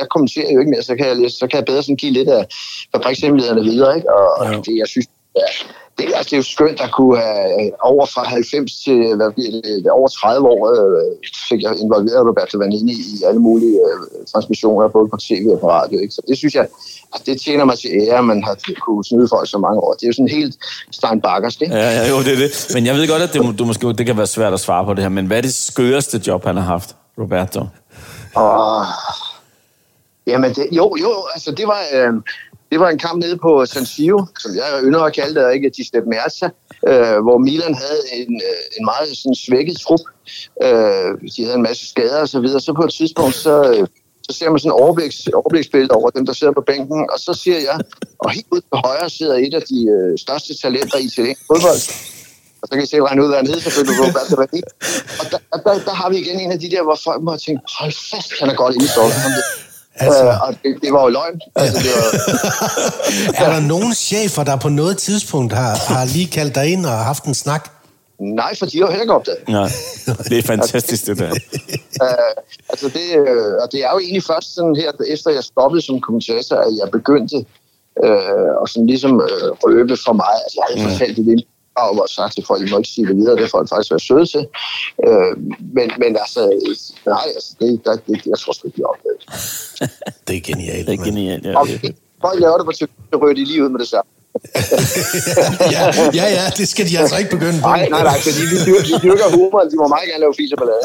[0.00, 2.28] Jeg kommenterer jo ikke mere, så kan jeg, så kan jeg bedre sådan give lidt
[2.38, 2.42] af
[2.92, 4.08] fabrikshemmelighederne videre, ikke?
[4.16, 4.58] Og, Jo.
[4.66, 5.48] det, jeg synes, ja,
[5.98, 9.16] det, er- altså, det er jo skønt at kunne have øh, over fra 90 til
[9.16, 9.50] hvad bliver
[9.82, 11.04] det, over 30 år øh,
[11.48, 15.68] fik jeg involveret Roberto Vanini i alle mulige øh, transmissioner, både på tv og på
[15.70, 15.98] radio.
[15.98, 16.14] Ikke?
[16.14, 16.66] Så det synes jeg,
[17.14, 19.92] at det tjener mig til ære, at man har kunne snyde folk så mange år.
[19.92, 20.54] Det er jo sådan helt
[20.92, 21.74] Steinbakkers, ikke?
[21.74, 22.70] Ja, ja, jo, det er det.
[22.74, 24.94] Men jeg ved godt, at det, du måske, det kan være svært at svare på
[24.94, 27.60] det her, men hvad er det skøreste job, han har haft, Roberto?
[28.34, 28.84] Og,
[30.26, 32.12] jamen, det, jo, jo, altså det var, øh,
[32.74, 35.54] det var en kamp nede på San Siro, som jeg ynder at kalde det, og
[35.54, 36.48] ikke Giuseppe Merza,
[36.90, 40.04] øh, hvor Milan havde en, øh, en meget sådan, svækket trup.
[40.64, 42.60] Øh, de havde en masse skader og så videre.
[42.60, 43.54] Så på et tidspunkt, så,
[44.26, 47.32] så ser man sådan en overbliks, overbliksbillede over dem, der sidder på bænken, og så
[47.42, 47.76] siger jeg,
[48.18, 51.80] og helt ude til højre sidder et af de øh, største talenter i italiensk fodbold.
[52.60, 54.62] Og så kan I selv regne ud, hvad han hedder selvfølgelig, Roberto Vanini.
[55.20, 57.60] Og der, der, der, har vi igen en af de der, hvor folk må tænke,
[57.78, 59.20] hold fast, han er godt inde i stolpen.
[59.96, 60.24] Altså-.
[60.24, 61.40] Øh, og det, det var jo løgn.
[61.56, 62.06] Altså, det var,
[63.44, 66.92] Er der nogen chefer, der på noget tidspunkt har, har lige kaldt dig ind og
[66.92, 67.70] haft en snak?
[68.18, 69.48] nej, for de har jo heller ikke opdaget.
[69.48, 69.68] Nej,
[70.30, 71.30] det er fantastisk, det der.
[72.02, 72.32] Øh,
[72.68, 76.00] altså det, øh, og det er jo egentlig først sådan her, efter jeg stoppede som
[76.00, 77.36] kommentator, at jeg begyndte
[78.04, 80.34] øh, og sådan ligesom øh, røbe for mig.
[80.44, 81.44] Altså jeg havde fortalt det
[81.76, 83.68] lidt og var sagt til folk, I må ikke sige det videre, det får folk
[83.68, 84.44] faktisk være søde til.
[85.06, 85.32] Øh,
[85.76, 86.40] men, men altså,
[87.06, 89.20] nej, altså, det, der, det, jeg tror sgu ikke, de opdagede.
[90.26, 91.44] Det er genialt, Det er genialt.
[91.46, 91.94] Ja, Og det.
[92.20, 94.10] folk laver det på TV, så ryger de lige ud med det samme.
[95.76, 95.82] ja,
[96.20, 97.68] ja, ja, det skal de altså ikke begynde på.
[97.68, 100.58] Nej, nej, nej, fordi dyrker, de dyrker humoren, de må meget gerne lave fis og
[100.62, 100.82] ballade.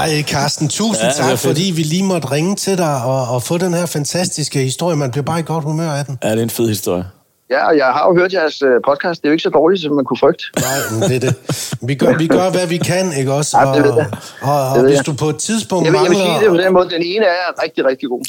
[0.00, 3.42] Ej, Carsten, tusind Ja, ja, tak, fordi vi lige måtte ringe til dig og, og
[3.42, 4.96] få den her fantastiske historie.
[4.96, 6.18] Man bliver bare i godt humør af den.
[6.22, 7.04] Ja, det er en fed historie.
[7.50, 9.20] Ja, og jeg har jo hørt jeres øh, podcast.
[9.22, 10.44] Det er jo ikke så dårligt, som man kunne frygte.
[10.56, 11.34] Nej, det er det.
[11.80, 13.58] Vi gør, vi gør, hvad vi kan, ikke også?
[13.60, 14.06] Ja, det ved Og, jeg.
[14.42, 16.38] og, og, Det ved hvis du på et tidspunkt Jeg vil, jeg vil sige det
[16.38, 16.64] på mangler...
[16.64, 16.90] den måde.
[16.90, 18.22] Den ene er rigtig, rigtig god.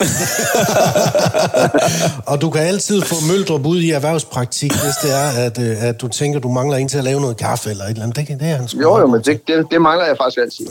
[2.32, 6.02] Og du kan altid få Møldrup ud i erhvervspraktik, hvis det er, at, øh, at
[6.02, 8.16] du tænker, du mangler en til at lave noget kaffe eller et eller andet.
[8.18, 10.38] Det, kan- det er han sgu Jo, jo, men det, det, det mangler jeg faktisk
[10.38, 10.66] altid.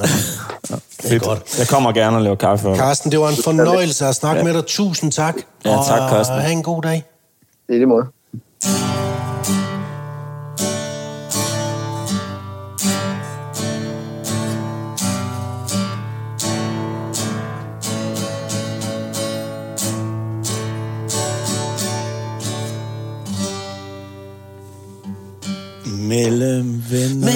[1.02, 1.59] det er godt.
[1.59, 2.68] Jeg kommer gerne og laver kaffe.
[2.68, 2.76] Og...
[2.76, 4.64] Carsten, det var en fornøjelse at snakke med dig.
[4.66, 5.35] Tusind tak.
[5.64, 6.37] Ja, tak, og Carsten.
[6.38, 7.05] have en god dag.
[7.68, 8.05] Det er det måde.
[25.87, 27.33] Mellem venner.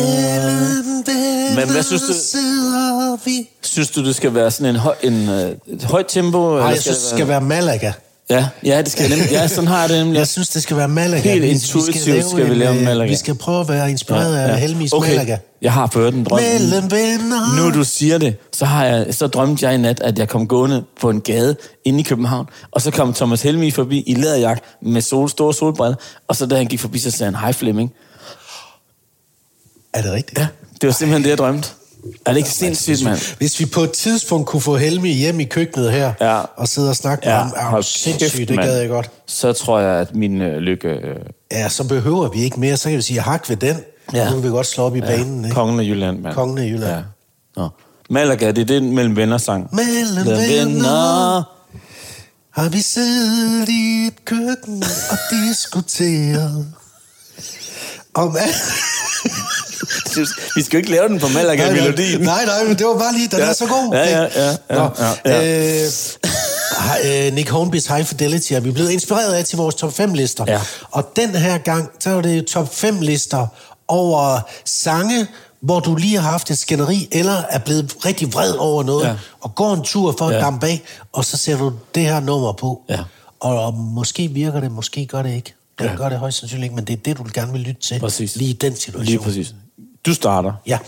[1.57, 3.49] Men hvad synes du- Sidder vi.
[3.63, 6.57] Synes du, det skal være sådan en, høj, en øh, et højt tempo?
[6.57, 7.93] Nej, jeg synes, det skal være Malaga.
[8.31, 9.29] Ja, ja, det skal nemlig.
[9.31, 10.19] Ja, sådan har jeg det nemlig.
[10.19, 11.31] Jeg synes, det skal være Malaga.
[11.31, 13.11] Helt Vi- intuitivt skal vi en, lave øh, Malaga.
[13.11, 15.11] Vi skal prøve at være inspireret af Helmis okay.
[15.11, 15.37] Malaga.
[15.63, 16.41] Jeg har fået en drøm.
[16.41, 17.57] Mellem venner.
[17.57, 20.49] Nu du siger det, så, har jeg, så drømte jeg i nat, at jeg kom
[20.49, 24.65] gående på en gade inde i København, og så kom Thomas Helmi forbi i læderjagt
[24.83, 25.97] med sol, store solbriller,
[26.29, 27.93] og så da han gik forbi, så sagde han, hej Flemming.
[29.95, 30.39] Er det rigtigt?
[30.39, 30.47] Ja,
[30.81, 31.69] det var simpelthen det, jeg drømte.
[32.27, 33.37] Er det ikke sindssygt, mand?
[33.39, 36.41] Hvis vi på et tidspunkt kunne få Helmi hjem i køkkenet her, Ja.
[36.57, 38.69] og sidde og snakke med Ja, ham, er hold sindssygt, det mand.
[38.69, 39.11] gad jeg godt.
[39.27, 40.89] Så tror jeg, at min øh, lykke...
[40.89, 41.17] Øh,
[41.53, 43.77] Ja, så behøver vi ikke mere, så kan vi sige hak ved den.
[44.15, 44.25] Ja.
[44.25, 45.55] Nu kan vi godt slå op i banen, ikke?
[45.55, 46.35] kongen af Jylland, mand.
[46.35, 46.93] Kongen af Jylland.
[46.95, 47.01] Ja.
[47.57, 47.69] Nå.
[48.11, 49.69] Malaga, det er det mellem venner sang.
[49.75, 51.43] Mellem venner
[52.61, 55.19] har vi siddet i et køkken og
[55.49, 56.67] diskuteret
[58.15, 58.57] om alt.
[60.57, 62.21] Vi skal jo ikke lave den på Malaga-melodien.
[62.21, 63.45] Nej, nej, men det var bare lige, den Ja.
[63.45, 63.95] er så god.
[63.95, 64.91] Ja, ja, ja, ja, Nå,
[65.25, 69.93] ja, Øh, øh, Nick Hornbys High Fidelity er vi blevet inspireret af til vores top
[69.93, 70.45] 5 lister.
[70.49, 70.61] Ja.
[70.91, 73.47] Og den her gang, så er det jo top 5 lister
[73.89, 75.27] over sange,
[75.61, 79.15] hvor du lige har haft et skænderi, eller er blevet rigtig vred over noget, Ja.
[79.41, 80.41] og går en tur for at Ja.
[80.41, 82.81] dampe af, og så ser du det her nummer på.
[82.89, 82.99] Ja.
[83.41, 85.55] Og, og måske virker det, måske gør det ikke.
[85.79, 85.95] Den ja.
[85.97, 88.01] gør det højst sandsynligt ikke, men det er det, du gerne vil lytte til.
[88.01, 88.37] Præcis.
[88.37, 89.05] Lige i den situation.
[89.05, 89.55] Lige præcis.
[90.07, 90.53] Du starter.
[90.67, 90.79] Ja.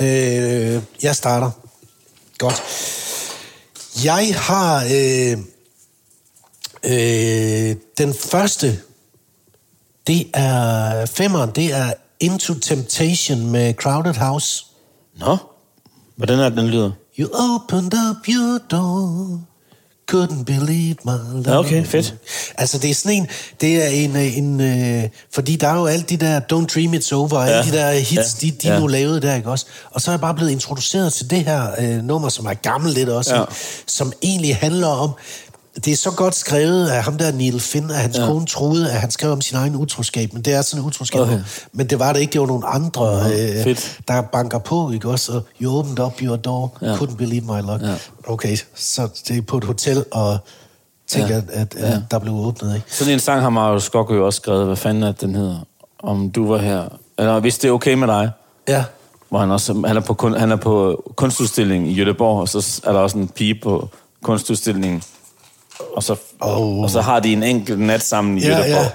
[0.00, 1.50] Øh, jeg starter.
[2.38, 2.62] Godt.
[4.04, 5.38] Jeg har øh,
[6.84, 8.80] øh, den første,
[10.06, 14.64] det er femmeren, det er Into Temptation med Crowded House.
[15.16, 15.36] Nå,
[16.16, 16.90] hvordan er den lyder?
[17.18, 19.40] You opened up your door,
[20.12, 21.58] couldn't believe my love.
[21.58, 22.14] Okay, fedt.
[22.58, 23.26] Altså, det er sådan en,
[23.60, 26.94] det er en, øh, en øh, fordi der er jo alt de der Don't Dream
[26.94, 27.46] It's Over, ja.
[27.48, 28.22] alle de der hits, Ja.
[28.46, 28.78] de, de Ja.
[28.80, 29.66] nu lavede der, ikke også?
[29.90, 32.94] Og så er jeg bare blevet introduceret til det her øh, nummer, som er gammelt
[32.94, 33.44] lidt også, ja.
[33.86, 35.10] som egentlig handler om,
[35.84, 38.26] det er så godt skrevet af ham der Neil Finn, at hans ja.
[38.26, 41.20] kone troede, at han skrev om sin egen utroskab, men det er sådan en utroskab.
[41.20, 41.40] Okay.
[41.72, 43.98] Men det var det ikke, det var nogle andre, øh, fedt.
[44.08, 45.32] der banker på, ikke også?
[45.32, 46.86] Og you opened up your door, Ja.
[46.86, 46.96] ja.
[46.96, 47.82] couldn't believe my luck.
[47.82, 47.88] Ja.
[47.88, 47.94] Ja.
[48.26, 50.38] Okay, så det er på et hotel, og
[51.08, 51.42] tænker, Ja.
[51.54, 51.60] ja.
[51.60, 52.00] at, at, Ja.
[52.10, 52.86] der blev åbnet, ikke?
[52.94, 54.66] Sådan en sang har Mario Skok jo også skrevet.
[54.66, 55.58] Hvad fanden er den hedder?
[56.02, 56.84] Om du var her.
[57.18, 58.30] Eller hvis det er okay med dig.
[58.68, 58.84] Ja.
[59.28, 62.92] Hvor han, også, han, er på, han er på kunstudstilling i Göteborg, og så er
[62.92, 63.88] der også en pige på
[64.22, 65.02] kunstudstillingen.
[65.96, 66.78] Og så, Oh.
[66.78, 68.68] og så har de en enkelt nat sammen i Ja, Göteborg.
[68.68, 68.88] ja.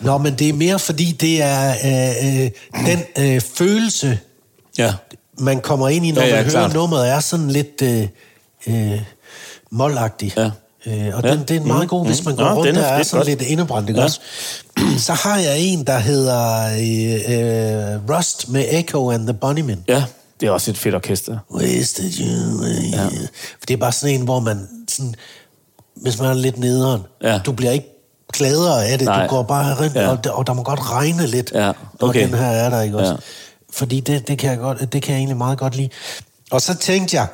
[0.00, 2.50] Nå, men det er mere, fordi det er øh, øh,
[2.86, 4.18] den øh, følelse,
[4.78, 4.94] ja.
[5.38, 6.74] man kommer ind i, når Ja, ja, ja, man hører klart.
[6.74, 8.06] nummeret, er sådan lidt øh,
[8.66, 9.00] øh,
[9.70, 10.32] målagtig.
[10.36, 10.50] Ja.
[10.86, 11.30] Øh, og Ja.
[11.30, 11.88] den, det er meget Mhm.
[11.88, 13.38] god, hvis man går Nå, rundt den er der er fedt sådan godt.
[13.38, 14.02] lidt indebrændt, Ja.
[14.04, 14.20] også?
[15.06, 19.84] Så har jeg en, der hedder øh, øh, Rust med Echo and the Bunnymen.
[19.88, 20.04] ja,
[20.40, 21.38] det er også et fedt orkester.
[21.54, 22.64] Wasted you.
[22.92, 23.04] Ja.
[23.58, 25.14] For det er bare sådan en, hvor man sådan,
[25.96, 27.38] hvis man er lidt nederen, Ja.
[27.46, 27.86] du bliver ikke
[28.32, 29.22] gladere af det, Nej.
[29.22, 30.08] du går bare rent, Ja.
[30.08, 31.76] og, og der må godt regne lidt, Ja, okay.
[32.00, 33.12] når den her er der, ikke også?
[33.12, 33.16] Ja.
[33.72, 35.88] Fordi det, det, kan jeg godt, det kan jeg egentlig meget godt lide.
[36.50, 37.26] Og så tænkte jeg,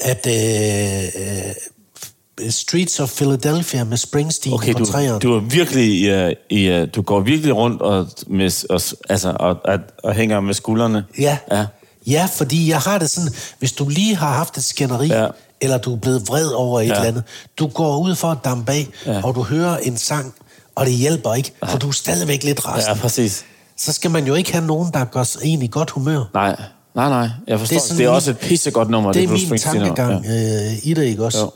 [0.00, 5.18] at øh, øh, Streets of Philadelphia med Springsteen Okay, du, træerne.
[5.18, 9.36] du er virkelig i, uh, i uh, du går virkelig rundt og, med, og, altså,
[9.40, 11.04] og, og, og hænger med skuldrene.
[11.18, 11.38] Ja.
[11.52, 11.66] ja.
[12.06, 15.26] ja, fordi jeg har det sådan, hvis du lige har haft et skænderi, Ja.
[15.62, 15.64] Ja.
[15.66, 16.92] eller du er blevet vred over et Ja.
[16.92, 17.22] eller andet,
[17.58, 19.12] du går ud for at dampe af, Ja.
[19.12, 19.20] ja.
[19.24, 20.34] og du hører en sang,
[20.74, 22.96] og det hjælper ikke, for du er stadigvæk lidt Ja, resten.
[22.98, 23.44] præcis.
[23.76, 26.24] Så skal man jo ikke have nogen, der gør sig egentlig godt humør.
[26.34, 26.56] Nej,
[26.94, 27.28] nej, nej.
[27.46, 27.74] Jeg forstår.
[27.74, 29.12] Det er, sådan det er min- også et pissegodt nummer.
[29.12, 30.66] Det er Bruce min tankegang Ja.
[30.66, 31.50] øh, i det, ikke også?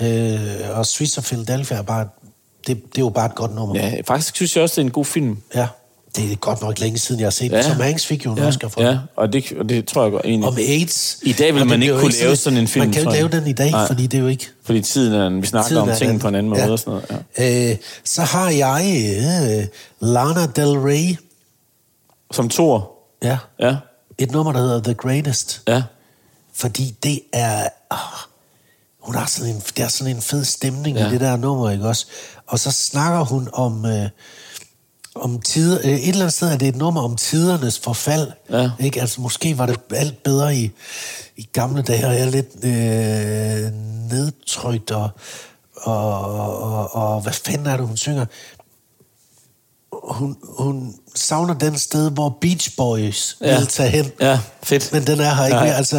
[0.00, 0.38] Øh,
[0.78, 2.08] og Streets of Philadelphia er bare,
[2.66, 3.74] det, det er jo bare et godt nummer.
[3.76, 5.38] ja, faktisk synes jeg også, det er en god film.
[5.54, 5.66] ja.
[6.16, 7.62] Det er godt nok længe siden, jeg har set Ja.
[7.62, 10.12] Tom Hanks fik jo en Ja, Oscar for ja og, det, og det tror jeg
[10.12, 10.48] godt egentlig.
[10.48, 11.18] Om AIDS.
[11.22, 13.40] I dag vil man ikke kunne lave sådan en film, Man kan jo ikke lave
[13.40, 13.86] den i dag, Nej.
[13.86, 14.46] fordi det er jo ikke...
[14.64, 16.70] Fordi tiden er, vi snakker Tiden om tingene på en anden måde Ja.
[16.70, 17.24] og sådan noget.
[17.38, 17.70] Ja.
[17.70, 18.84] Øh, så har jeg
[19.60, 19.66] øh,
[20.08, 21.16] Lana Del Rey.
[22.32, 22.92] Som Thor.
[23.22, 23.38] Ja.
[23.60, 23.76] Ja,
[24.18, 25.62] Et nummer, der hedder The Greatest.
[25.68, 25.82] ja.
[26.54, 27.68] Fordi det er...
[27.90, 27.98] Oh,
[29.00, 31.08] hun har sådan en, der er sådan en fed stemning ja.
[31.08, 32.06] i det der nummer, ikke også?
[32.46, 33.86] Og så snakker hun om...
[33.86, 34.08] Øh,
[35.20, 38.28] om tider, øh, et eller andet sted er det et nummer om tidernes forfald.
[38.50, 38.70] Ja.
[38.80, 39.00] Ikke?
[39.00, 40.70] Altså, måske var det alt bedre i,
[41.36, 43.72] i gamle dage, og jeg er lidt øh,
[44.10, 45.10] nedtrykt, og,
[45.82, 46.20] og,
[46.60, 48.24] og, og hvad fanden er det, hun synger?
[50.04, 53.58] Hun, hun savner den sted, hvor Beach Boys Ja.
[53.58, 54.10] vil tage hen.
[54.20, 54.92] Ja, fedt.
[54.92, 55.74] Men den er her ikke mere.
[55.76, 55.96] Altså,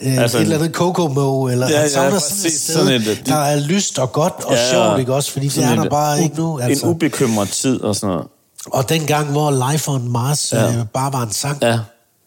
[0.00, 2.74] øh, Altså et eller andet Kokomo, eller Ja, ja, ja, han savner sådan et sted,
[2.74, 5.30] Sådan et- der er lyst og godt og ja, sjovt, ikke også?
[5.32, 6.58] Fordi det er der bare u- ikke nu.
[6.58, 6.86] Altså.
[6.86, 8.28] En ubekymret tid og sådan noget.
[8.66, 10.64] Og den gang, hvor Life on Mars Ja.
[10.64, 10.78] ja.
[10.78, 11.58] øh, bare var en sang.
[11.62, 11.78] Ja,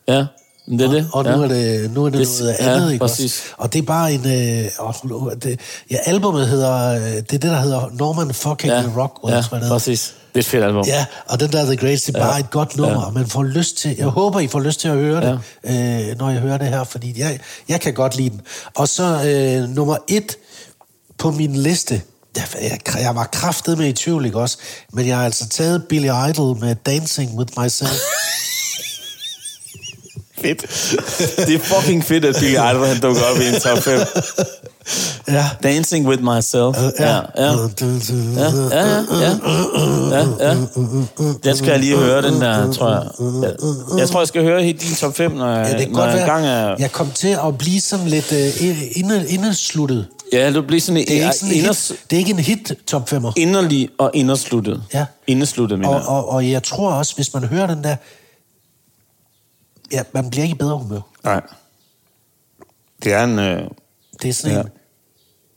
[0.08, 0.26] ja.
[0.68, 1.08] Men det er det.
[1.14, 1.36] Og nu ja.
[1.38, 3.32] er det, nu er det, Det- noget ja, andet, ikke præcis.
[3.40, 3.54] også?
[3.58, 4.26] Og det er bare en...
[4.66, 5.60] Øh, oh, det,
[5.92, 6.96] ja, albumet hedder...
[6.96, 10.14] øh, Det er det, der hedder Norman fucking Ja, ja, Rockwell, ja, tror det præcis.
[10.34, 10.84] Det er et fedt album.
[10.88, 12.40] Ja, og den der The Greatest, det er bare Ja.
[12.40, 13.00] et godt nummer.
[13.02, 13.06] Ja.
[13.06, 13.12] Ja.
[13.12, 15.40] Man får lyst til, jeg håber, I får lyst til at høre det,
[16.12, 18.42] øh, når jeg hører det her, fordi jeg, jeg kan godt lide den.
[18.76, 19.04] Og så
[19.64, 20.36] øh, nummer et
[21.18, 22.02] på min liste,
[22.62, 24.58] jeg, jeg, var kraftet med i tvivl, ikke også?
[24.94, 27.92] Men jeg har altså taget Billy Idol med Dancing With Myself.
[30.42, 30.62] Fedt.
[31.48, 34.00] Det er fucking fedt, at Billy Idol han dukker op i en top 5.
[35.28, 35.50] ja.
[35.64, 36.78] Dancing with myself.
[37.00, 37.20] Ja, ja.
[37.38, 37.52] Ja,
[38.36, 38.90] ja, ja,
[39.22, 39.38] ja.
[40.12, 40.56] ja, ja.
[41.44, 43.04] Den skal jeg lige høre, den der, tror jeg.
[44.00, 46.00] Jeg, tror, jeg skal høre helt din top 5, når jeg, Ja, det kan når
[46.00, 46.76] godt jeg engang er...
[46.80, 50.08] Jeg kom til at blive sådan lidt øh, inde, indesluttet.
[50.34, 52.40] Ja, du bliver sådan, Det er, ikke sådan en inders, hit, det er ikke en
[52.40, 53.34] hit top 5'er.
[53.38, 54.84] inderlig og indersluttet.
[54.94, 55.06] Ja.
[55.28, 56.08] Indersluttet, mener Og, jeg.
[56.08, 57.96] og, og jeg tror også, hvis man hører den der...
[59.92, 61.00] Ja, man bliver ikke i bedre humør.
[61.24, 61.42] Nej.
[63.04, 63.40] Det er en...
[63.40, 63.68] Øh,
[64.22, 64.62] Det er sådan Ja.
[64.62, 64.68] en...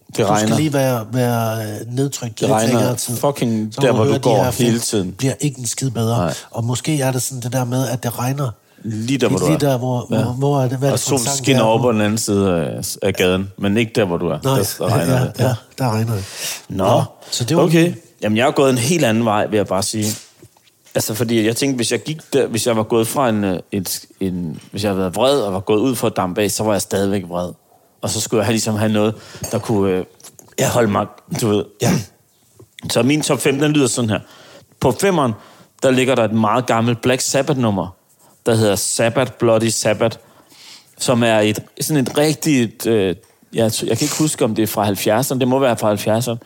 [0.07, 0.47] det Du regner.
[0.49, 3.17] skal lige være, være øh, nedtrykt Det lidt regner tid.
[3.17, 5.13] fucking Så der, hvor du går hele tiden.
[5.13, 6.19] bliver ikke en skid bedre.
[6.19, 6.35] Nej.
[6.51, 8.51] Og måske er det sådan det der med, at det regner.
[8.89, 9.49] Lige der, hvor du er.
[9.49, 10.23] Lige der, hvor, ja.
[10.23, 11.67] hvor, hvor er det, hvad Og en solen skinner er?
[11.67, 14.39] over på den anden side af, af gaden, men ikke der, hvor du er.
[14.45, 15.33] Nej, der, der regner ja, det.
[15.39, 16.25] ja, der regner det.
[16.69, 17.95] Nå, så det var okay.
[18.23, 20.07] Jamen, jeg har gået en helt anden vej, vil jeg bare sige.
[20.95, 23.59] Altså, fordi jeg tænkte, hvis jeg gik der, hvis jeg var gået fra en, øh,
[23.73, 26.65] et, en hvis jeg havde været vred og var gået ud for et dampbag, så
[26.65, 27.53] var jeg stadigvæk vred.
[28.03, 29.15] Og så skulle jeg have, ligesom have noget,
[29.53, 30.05] der kunne øh,
[30.59, 30.69] ja.
[30.69, 31.07] holde mig,
[31.41, 31.65] du ved.
[31.83, 31.93] Ja.
[32.91, 34.21] Så min top 5, den lyder sådan her.
[34.81, 35.33] På femeren,
[35.83, 37.96] der ligger der et meget gammelt Black Sabbath-nummer,
[38.47, 40.19] der hedder Sabbath Bloody Sabbath,
[40.99, 43.17] som er et, sådan et rigtigt, øh,
[43.53, 46.37] jeg, jeg kan ikke huske, om det er fra 70'erne, det må være fra 70'erne,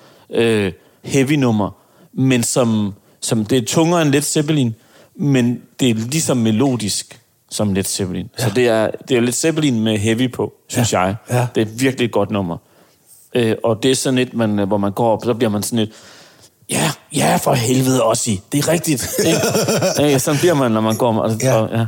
[0.40, 0.72] øh,
[1.04, 1.70] heavy nummer,
[2.12, 4.74] men som, som det er tungere end Led Zeppelin,
[5.14, 7.20] men det er ligesom melodisk
[7.50, 8.30] som Led Zeppelin.
[8.38, 8.44] Ja.
[8.44, 11.00] Så det er, det er Led Zeppelin med heavy på, synes Ja.
[11.00, 11.14] jeg.
[11.30, 11.46] Ja.
[11.54, 12.56] Det er et virkelig godt nummer.
[13.34, 15.78] Øh, og det er sådan et, man, hvor man går op, så bliver man sådan
[15.78, 15.90] et,
[16.70, 18.40] ja, ja, for helvede også i.
[18.52, 19.08] Det er rigtigt.
[19.98, 21.18] Ja, sådan bliver man, når man går.
[21.18, 21.54] Og, Ja.
[21.54, 21.86] og, ja.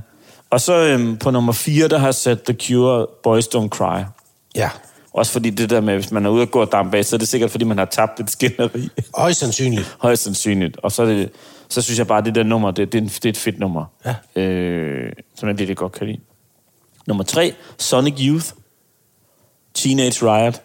[0.50, 4.02] og så øhm, på nummer 4, der har jeg sat The Cure, Boys Don't Cry.
[4.54, 4.70] Ja.
[5.14, 7.16] Også fordi det der med, hvis man er ude og gå og dampe af, så
[7.16, 8.88] er det sikkert, fordi man har tabt et skænderi.
[9.14, 9.96] Højst sandsynligt.
[10.00, 10.76] Højst sandsynligt.
[10.82, 11.30] Og så, er det,
[11.68, 13.36] så synes jeg bare, at det der nummer, det, det, er, en, det er et
[13.36, 13.84] fedt nummer.
[14.36, 14.42] Ja.
[14.42, 16.18] Øh, som jeg virkelig godt kan lide.
[17.06, 18.46] Nummer 3, Sonic Youth.
[19.74, 20.60] Teenage Riot.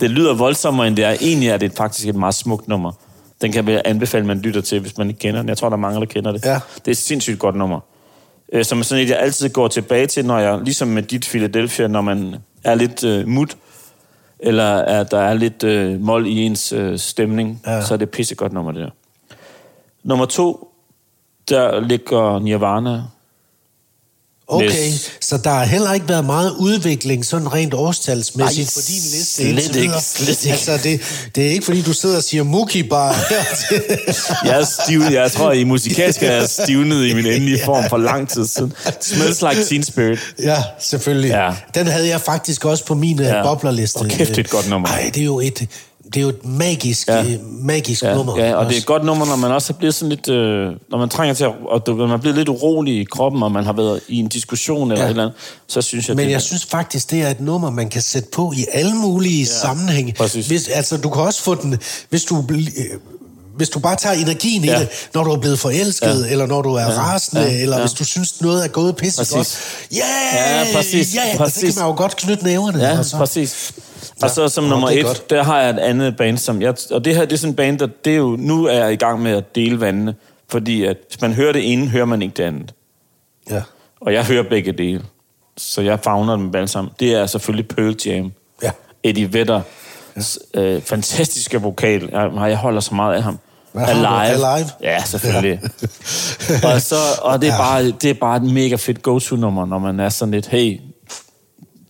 [0.00, 1.10] Det lyder voldsommere, end det er.
[1.20, 2.92] Egentlig er det faktisk et meget smukt nummer.
[3.42, 5.48] Den kan jeg anbefale, at man lytter til, hvis man ikke kender den.
[5.48, 6.44] Jeg tror, der er mange, der kender det.
[6.44, 6.54] Ja.
[6.74, 7.80] Det er et sindssygt godt nummer.
[8.52, 11.86] Øh, som sådan et, jeg altid går tilbage til, når jeg, ligesom med dit Philadelphia,
[11.86, 13.56] når man er lidt øh, mut,
[14.40, 17.84] eller at der er lidt øh, mål i ens øh, stemning, Ja.
[17.84, 18.90] så er det et pissegodt nummer, det der.
[20.04, 20.72] Nummer to,
[21.48, 23.02] der ligger Nirvana.
[24.50, 25.10] Okay, Yes.
[25.20, 29.34] så der har heller ikke været meget udvikling, sådan rent årstalsmæssigt, Ej, på din liste
[29.34, 30.52] slet indtil ikke, slet ikke.
[30.52, 31.00] Altså, det,
[31.34, 33.14] det er ikke, fordi du sidder og siger Muki bare.
[34.48, 37.96] Jeg er stiv, jeg tror, i musikalsk er jeg stivnet i min endelige form for
[37.96, 38.72] lang tid siden.
[39.00, 40.18] Smells like teen spirit.
[40.42, 41.28] Ja, selvfølgelig.
[41.30, 41.50] Ja.
[41.74, 43.36] Den havde jeg faktisk også på min ja.
[43.36, 43.42] Ja.
[43.42, 43.96] boblerliste.
[43.96, 44.88] Og kæft, det er et godt nummer.
[44.88, 45.66] Nej, det er jo et,
[46.14, 47.22] det er jo et magisk, Ja.
[47.22, 47.36] ja.
[47.60, 48.38] magisk Ja, nummer.
[48.38, 48.78] ja, og det er også.
[48.78, 50.28] et godt nummer, når man også bliver sådan lidt...
[50.28, 51.50] Øh, når man trænger til at...
[51.68, 54.90] Og du, man bliver lidt urolig i kroppen, og man har været i en diskussion
[54.92, 55.06] eller Ja.
[55.06, 55.36] et eller andet,
[55.68, 56.16] så synes jeg...
[56.16, 58.94] Men det, jeg synes faktisk, det er et nummer, man kan sætte på i alle
[58.94, 60.12] mulige ja, sammenhænge.
[60.18, 60.46] præcis.
[60.46, 61.78] Hvis, altså, du kan også få den,
[62.10, 62.58] hvis du, øh,
[63.56, 64.76] hvis du bare tager energien ja.
[64.76, 66.32] i det, når du er blevet forelsket, ja.
[66.32, 66.88] eller når du er ja.
[66.88, 67.60] rasende, ja.
[67.62, 67.82] Eller Ja.
[67.82, 69.58] hvis du synes, noget er gået pisse godt.
[69.96, 70.66] Yeah!
[70.68, 71.14] Ja, præcis.
[71.14, 71.54] Ja, Præcis.
[71.74, 72.78] Så kan man jo godt knytte næverne.
[72.84, 73.16] Ja, og så.
[73.16, 73.72] præcis.
[74.22, 75.30] Og så som Nå, nummer er et, godt.
[75.30, 77.56] der har jeg et andet band, som jeg, og det her, det er sådan en
[77.56, 80.14] band, der, det er jo, nu er jeg i gang med at dele vandene,
[80.48, 82.74] fordi at hvis man hører det ene, hører man ikke det andet.
[83.50, 83.62] Ja.
[84.00, 85.02] Og jeg hører begge dele,
[85.56, 86.92] så jeg fagner dem alle sammen.
[87.00, 88.32] Det er selvfølgelig Pearl Jam.
[88.62, 88.70] Ja.
[89.02, 89.60] Eddie Vedder,
[90.54, 90.60] ja.
[90.60, 92.08] øh, fantastiske vokal.
[92.12, 93.38] Jeg, jeg holder så meget af ham.
[93.72, 94.44] Hvad har du?
[94.44, 94.68] Alive?
[94.82, 95.60] Ja, selvfølgelig.
[96.62, 96.68] Ja.
[96.74, 97.58] og, så, og det, er Ja.
[97.58, 100.80] bare, det er bare et mega fedt go-to-nummer, når man er sådan lidt, hey,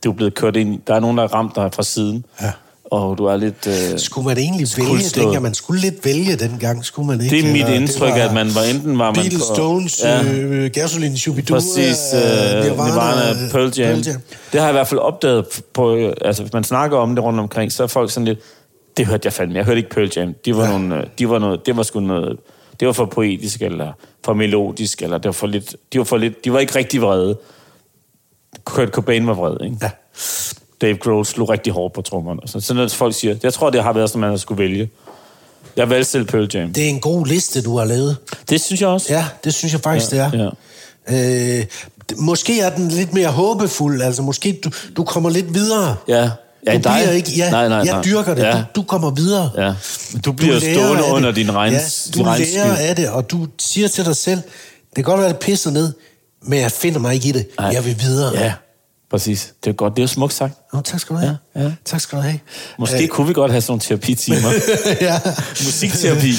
[0.04, 2.50] du er blevet kørt ind, der er nogen, der har ramt dig fra siden, Ja.
[2.84, 3.66] og du er lidt...
[3.66, 5.42] Øh, Skulle man egentlig vælge dengang?
[5.42, 7.36] Man skulle lidt vælge dengang, skulle man ikke?
[7.36, 9.54] det er mit indtryk, var at man var enten var man Beatles, på...
[9.54, 10.22] Stones, Ja.
[10.24, 13.96] øh, Gasoline, Shubidua, Præcis, øh, Nirvana, Nirvana Pearl Jam.
[14.52, 17.24] Det har jeg i hvert fald opdaget på, øh, altså hvis man snakker om det
[17.24, 18.38] rundt omkring, så er folk sådan lidt,
[18.96, 20.34] det hørte jeg fandme, jeg hørte ikke Pearl Jam.
[20.44, 20.70] De var Ja.
[20.70, 22.36] nogle, øh, de var noget, det var sgu noget,
[22.80, 23.92] det var for poetisk, eller
[24.24, 27.02] for melodisk, eller det var for lidt, de var for lidt, de var ikke rigtig
[27.02, 27.36] vrede.
[28.64, 29.76] Kurt Cobain var vred, ikke?
[29.82, 29.90] Ja.
[30.80, 32.40] Dave Grohl slog rigtig hårdt på trommerne.
[32.46, 34.90] Så sådan noget, folk siger, jeg tror, det har været sådan, man skulle vælge.
[35.76, 36.72] Jeg valgte selv Pearl Jam.
[36.72, 38.16] Det, er en god liste, du har lavet.
[38.50, 39.14] det synes jeg også.
[39.14, 40.50] Ja, det synes jeg faktisk, Ja, det er.
[41.60, 41.66] Øh,
[42.12, 44.02] d- måske er den lidt mere håbefuld.
[44.02, 45.96] Altså, måske du, du kommer lidt videre.
[46.08, 46.30] Ja.
[46.66, 46.80] Ja, du dig?
[46.82, 47.30] bliver ikke...
[47.36, 48.02] Ja, nej, nej, jeg nej.
[48.02, 48.42] dyrker det.
[48.42, 48.52] Ja.
[48.52, 49.50] Du, du kommer videre.
[49.56, 49.72] Ja,
[50.24, 52.54] du bliver Du stående under din regns, ja, din du regnskyld.
[52.54, 54.38] lærer af det, og du siger til dig selv,
[54.88, 55.92] det kan godt være, det pisser ned,
[56.42, 57.46] men jeg finder mig ikke i det.
[57.58, 57.68] Nej.
[57.68, 58.38] Jeg vil videre.
[58.38, 58.52] Ja,
[59.10, 59.52] præcis.
[59.64, 59.92] Det er godt.
[59.96, 60.54] Det er jo smukt sagt.
[60.72, 61.36] Oh, tak skal du have.
[61.56, 61.72] Ja, ja.
[61.84, 62.38] Tak skal du have.
[62.78, 64.52] Måske Øh, kunne vi godt have sådan nogle terapitimer.
[65.00, 65.20] ja.
[65.50, 66.32] Musikterapi.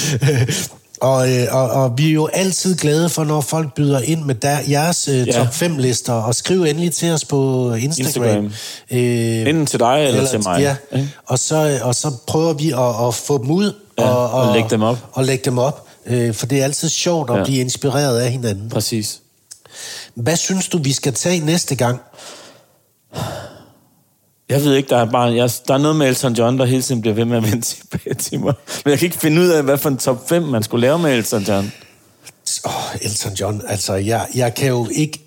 [1.02, 4.34] Og, øh, og, og vi er jo altid glade for, når folk byder ind med
[4.34, 5.32] der, jeres øh, Ja.
[5.32, 8.44] top 5 lister, og skriv endelig til os på Instagram.
[8.44, 8.52] Instagram.
[8.90, 10.60] Øh, Enten til dig eller, til mig.
[10.60, 10.76] Ja.
[11.26, 14.70] Og, så, og så prøver vi at, at få dem ud Ja, og, og lægge
[14.70, 14.98] dem op.
[15.12, 15.86] Og lægge dem op.
[16.06, 17.44] Øh, for det er altid sjovt at Ja.
[17.44, 18.68] blive inspireret af hinanden.
[18.70, 19.20] Præcis.
[20.22, 22.00] Hvad synes du, vi skal tage næste gang?
[24.48, 26.82] Jeg ved ikke, der er, bare, jeg, der er noget med Elton John, der hele
[26.82, 28.54] tiden bliver ved med at vende tilbage til mig.
[28.84, 30.98] Men jeg kan ikke finde ud af, hvad for en top 5, man skulle lave
[30.98, 31.72] med Elton John.
[32.64, 35.18] Oh, Elton John, altså jeg, jeg kan jo ikke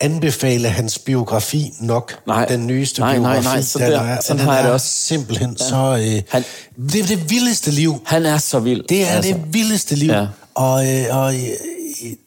[0.00, 2.18] anbefale hans biografi nok.
[2.26, 2.44] Nej.
[2.46, 3.46] Den nyeste Nej, nej, biografi.
[3.56, 4.86] nej, så den der- er, sådan den har jeg er det også.
[4.86, 5.64] Simpelthen ja.
[5.68, 5.76] så...
[6.16, 6.44] Øh, Han-
[6.92, 8.02] det er det vildeste liv.
[8.06, 8.82] Han er så vild.
[8.88, 9.32] Det er altså.
[9.32, 10.10] det vildeste liv.
[10.10, 10.26] Ja.
[10.54, 11.40] Og, øh, og øh,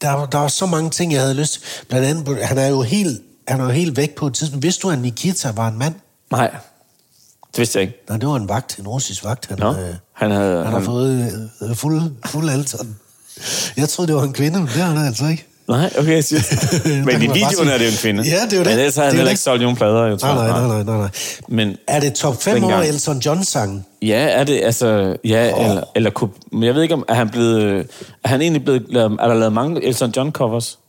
[0.02, 1.62] der, der var så mange ting, jeg havde lyst til.
[1.90, 4.64] Blandt andet, han er jo helt, han er jo helt væk på et tidspunkt.
[4.64, 5.96] Vidste du, at Nikita var en mand?
[6.32, 6.52] Nej.
[7.48, 8.04] Det vidste jeg ikke.
[8.10, 9.46] Nej, det var en vagt, en russisk vagt.
[9.46, 10.56] Han, Nå, øh, han havde...
[10.56, 12.96] han har han, fået øh, fuld, fuld Elton.
[13.78, 15.48] Jeg troede, det var en kvinde, men det er han altså ikke.
[15.68, 16.24] Nej, okay.
[17.06, 18.24] Men i videoen er det jo en kvinde.
[18.24, 18.72] Ja, det er jo det.
[18.72, 20.34] Men ellers har han er heller ikke solgt nogen plader, jeg tror.
[20.34, 21.10] Nej, nej, nej, nej, nej.
[21.48, 22.74] Men Er det top 5 Dengang.
[22.74, 23.86] over Elton John-sangen?
[24.02, 25.18] ja, er det altså...
[25.24, 25.70] Ja, oh.
[25.70, 26.30] eller, eller...
[26.52, 27.88] Men jeg ved ikke, om er han blevet...
[28.24, 28.86] Er han egentlig blevet...
[28.96, 30.80] Er der lavet mange Elton John covers?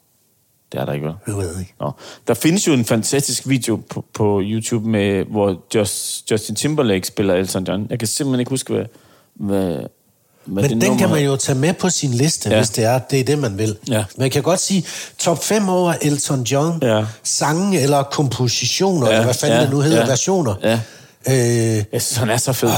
[0.72, 1.14] Det er der ikke, vel?
[1.26, 1.74] Jeg ved ikke.
[1.80, 1.90] Nå.
[2.28, 7.34] Der findes jo en fantastisk video på, på YouTube, med, hvor Just, Justin Timberlake spiller
[7.34, 7.86] Elton John.
[7.90, 8.84] Jeg kan simpelthen ikke huske, hvad,
[9.34, 9.78] hvad,
[10.46, 12.56] Men det den nummer kan man jo tage med på sin liste, Ja.
[12.56, 13.76] hvis det er, det er det, man vil.
[13.88, 14.04] Ja.
[14.18, 14.84] Man kan godt sige
[15.18, 17.04] top 5 over Elton John, Ja.
[17.22, 20.54] sange eller kompositioner, Ja, eller hvad fanden ja, det nu hedder, ja, versioner.
[20.62, 20.80] ja.
[21.28, 21.34] Øh,
[21.92, 22.68] Jeg synes, han er så fed.
[22.68, 22.74] Oh.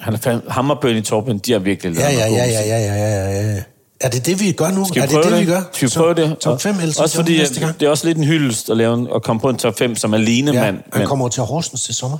[0.00, 0.42] Han er fandme...
[0.50, 3.52] Ham og Bernie Taupin, de har virkelig lavet ja, ja, ja, ja, ja, ja, ja,
[3.54, 3.62] ja.
[4.00, 4.84] Er det det, vi gør nu?
[4.88, 5.40] Skal er vi det prøve det, det?
[5.46, 5.62] vi gør?
[5.72, 6.38] Skal vi prøve det?
[6.38, 7.80] Top 5 Elton Også John fordi, næste at gang?
[7.80, 10.14] det er også lidt en hyldest at, lave at komme på en top 5 som
[10.14, 10.76] alene Ja, mand.
[10.92, 12.18] han Men, kommer til Horsens til sommer.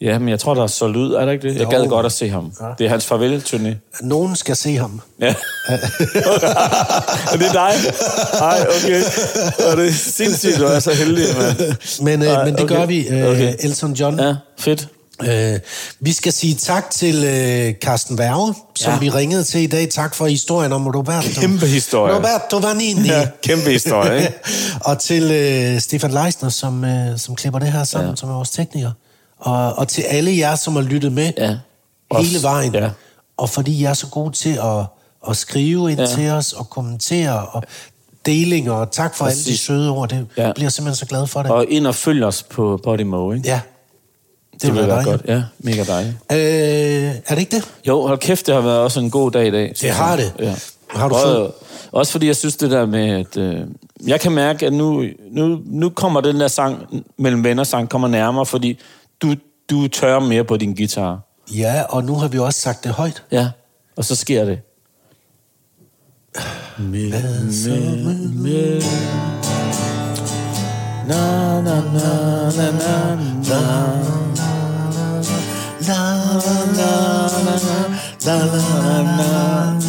[0.00, 1.54] Ja, men jeg tror, der er solgt ud, er der ikke det?
[1.54, 1.70] Jeg Jo.
[1.70, 2.52] gad godt at se ham.
[2.60, 2.66] Ja.
[2.78, 4.00] Det er hans farvel-turné.
[4.02, 5.00] Nogen skal se ham.
[5.20, 5.34] Ja.
[7.32, 7.72] og det er dig?
[8.40, 9.02] Nej, okay.
[9.70, 11.74] Og det er sindssygt, du er så heldig, mand.
[12.02, 12.74] Men, øh, men det okay.
[12.76, 13.54] gør vi, øh, Okay.
[13.58, 14.20] Elton John.
[14.20, 14.88] Ja, fedt.
[15.22, 15.58] Øh,
[16.00, 18.98] vi skal sige tak til øh, Carsten Værge, som Ja.
[18.98, 19.88] vi ringede til i dag.
[19.90, 21.40] Tak for historien om Roberto.
[21.40, 22.14] Kæmpe historie.
[22.16, 23.08] Roberto Vanini.
[23.08, 24.32] Ja, kæmpe historie, ikke?
[24.88, 28.16] og til øh, Stefan Leisner, som, øh, som klipper det her sammen, ja.
[28.16, 28.90] som er vores tekniker.
[29.38, 31.56] Og, og til alle jer, som har lyttet med Ja.
[32.18, 32.74] hele vejen.
[32.74, 32.90] ja.
[33.36, 34.84] Og fordi jeg er så gode til at,
[35.30, 36.06] at skrive ind Ja.
[36.06, 37.62] til os, og kommentere, og
[38.26, 39.60] delinger, og tak for alle de Præcis.
[39.60, 40.08] søde ord.
[40.08, 40.52] Det Ja.
[40.52, 41.50] bliver jeg simpelthen så glad for det.
[41.50, 43.48] Og ind og følg os på Podimo, ikke?
[43.48, 43.60] ja,
[44.52, 45.22] det, det vil være godt.
[45.28, 46.14] Ja, mega dejligt.
[46.32, 46.38] Øh,
[47.26, 47.64] er det ikke det?
[47.88, 49.72] Jo, hold kæft, det har været også en god dag i dag.
[49.76, 50.32] synes har det.
[50.38, 50.54] Ja.
[50.90, 51.52] Har du og, fået-
[51.92, 53.36] Også fordi jeg synes det der med, at...
[53.36, 53.60] Øh,
[54.06, 58.08] jeg kan mærke, at nu, nu, nu kommer den der sang, mellem venner sang, kommer
[58.08, 58.78] nærmere, fordi
[59.22, 59.34] du,
[59.70, 61.20] du tør mere på din guitar.
[61.54, 63.22] Ja, og nu har vi også sagt det højt.
[63.32, 63.50] Ja,
[63.96, 64.60] og så sker det.
[66.78, 67.10] Med,
[67.64, 68.82] med, med.
[71.08, 73.14] Na, na, na, na, na,
[73.48, 74.26] na.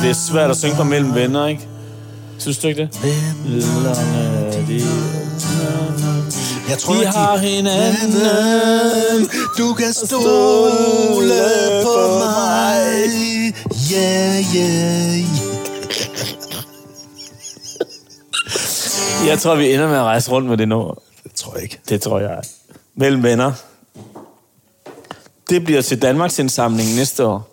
[0.02, 1.68] Det er svært at synge på mellem venner, ikke?
[2.38, 2.90] Synes du ikke det?
[6.70, 9.30] Jeg tror, Vi at har hinanden.
[9.58, 11.34] Du kan stole
[11.84, 12.84] på mig.
[13.94, 15.48] Yeah, yeah.
[19.28, 20.94] Jeg tror, vi ender med at rejse rundt med det nu.
[21.24, 21.80] Det tror jeg ikke.
[21.90, 22.42] Det tror jeg.
[22.96, 23.52] Mellem venner.
[25.50, 27.50] Det bliver til Danmarks indsamling næste år.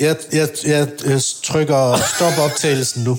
[0.00, 3.18] Jeg, jeg, jeg, jeg trykker stop optagelsen nu.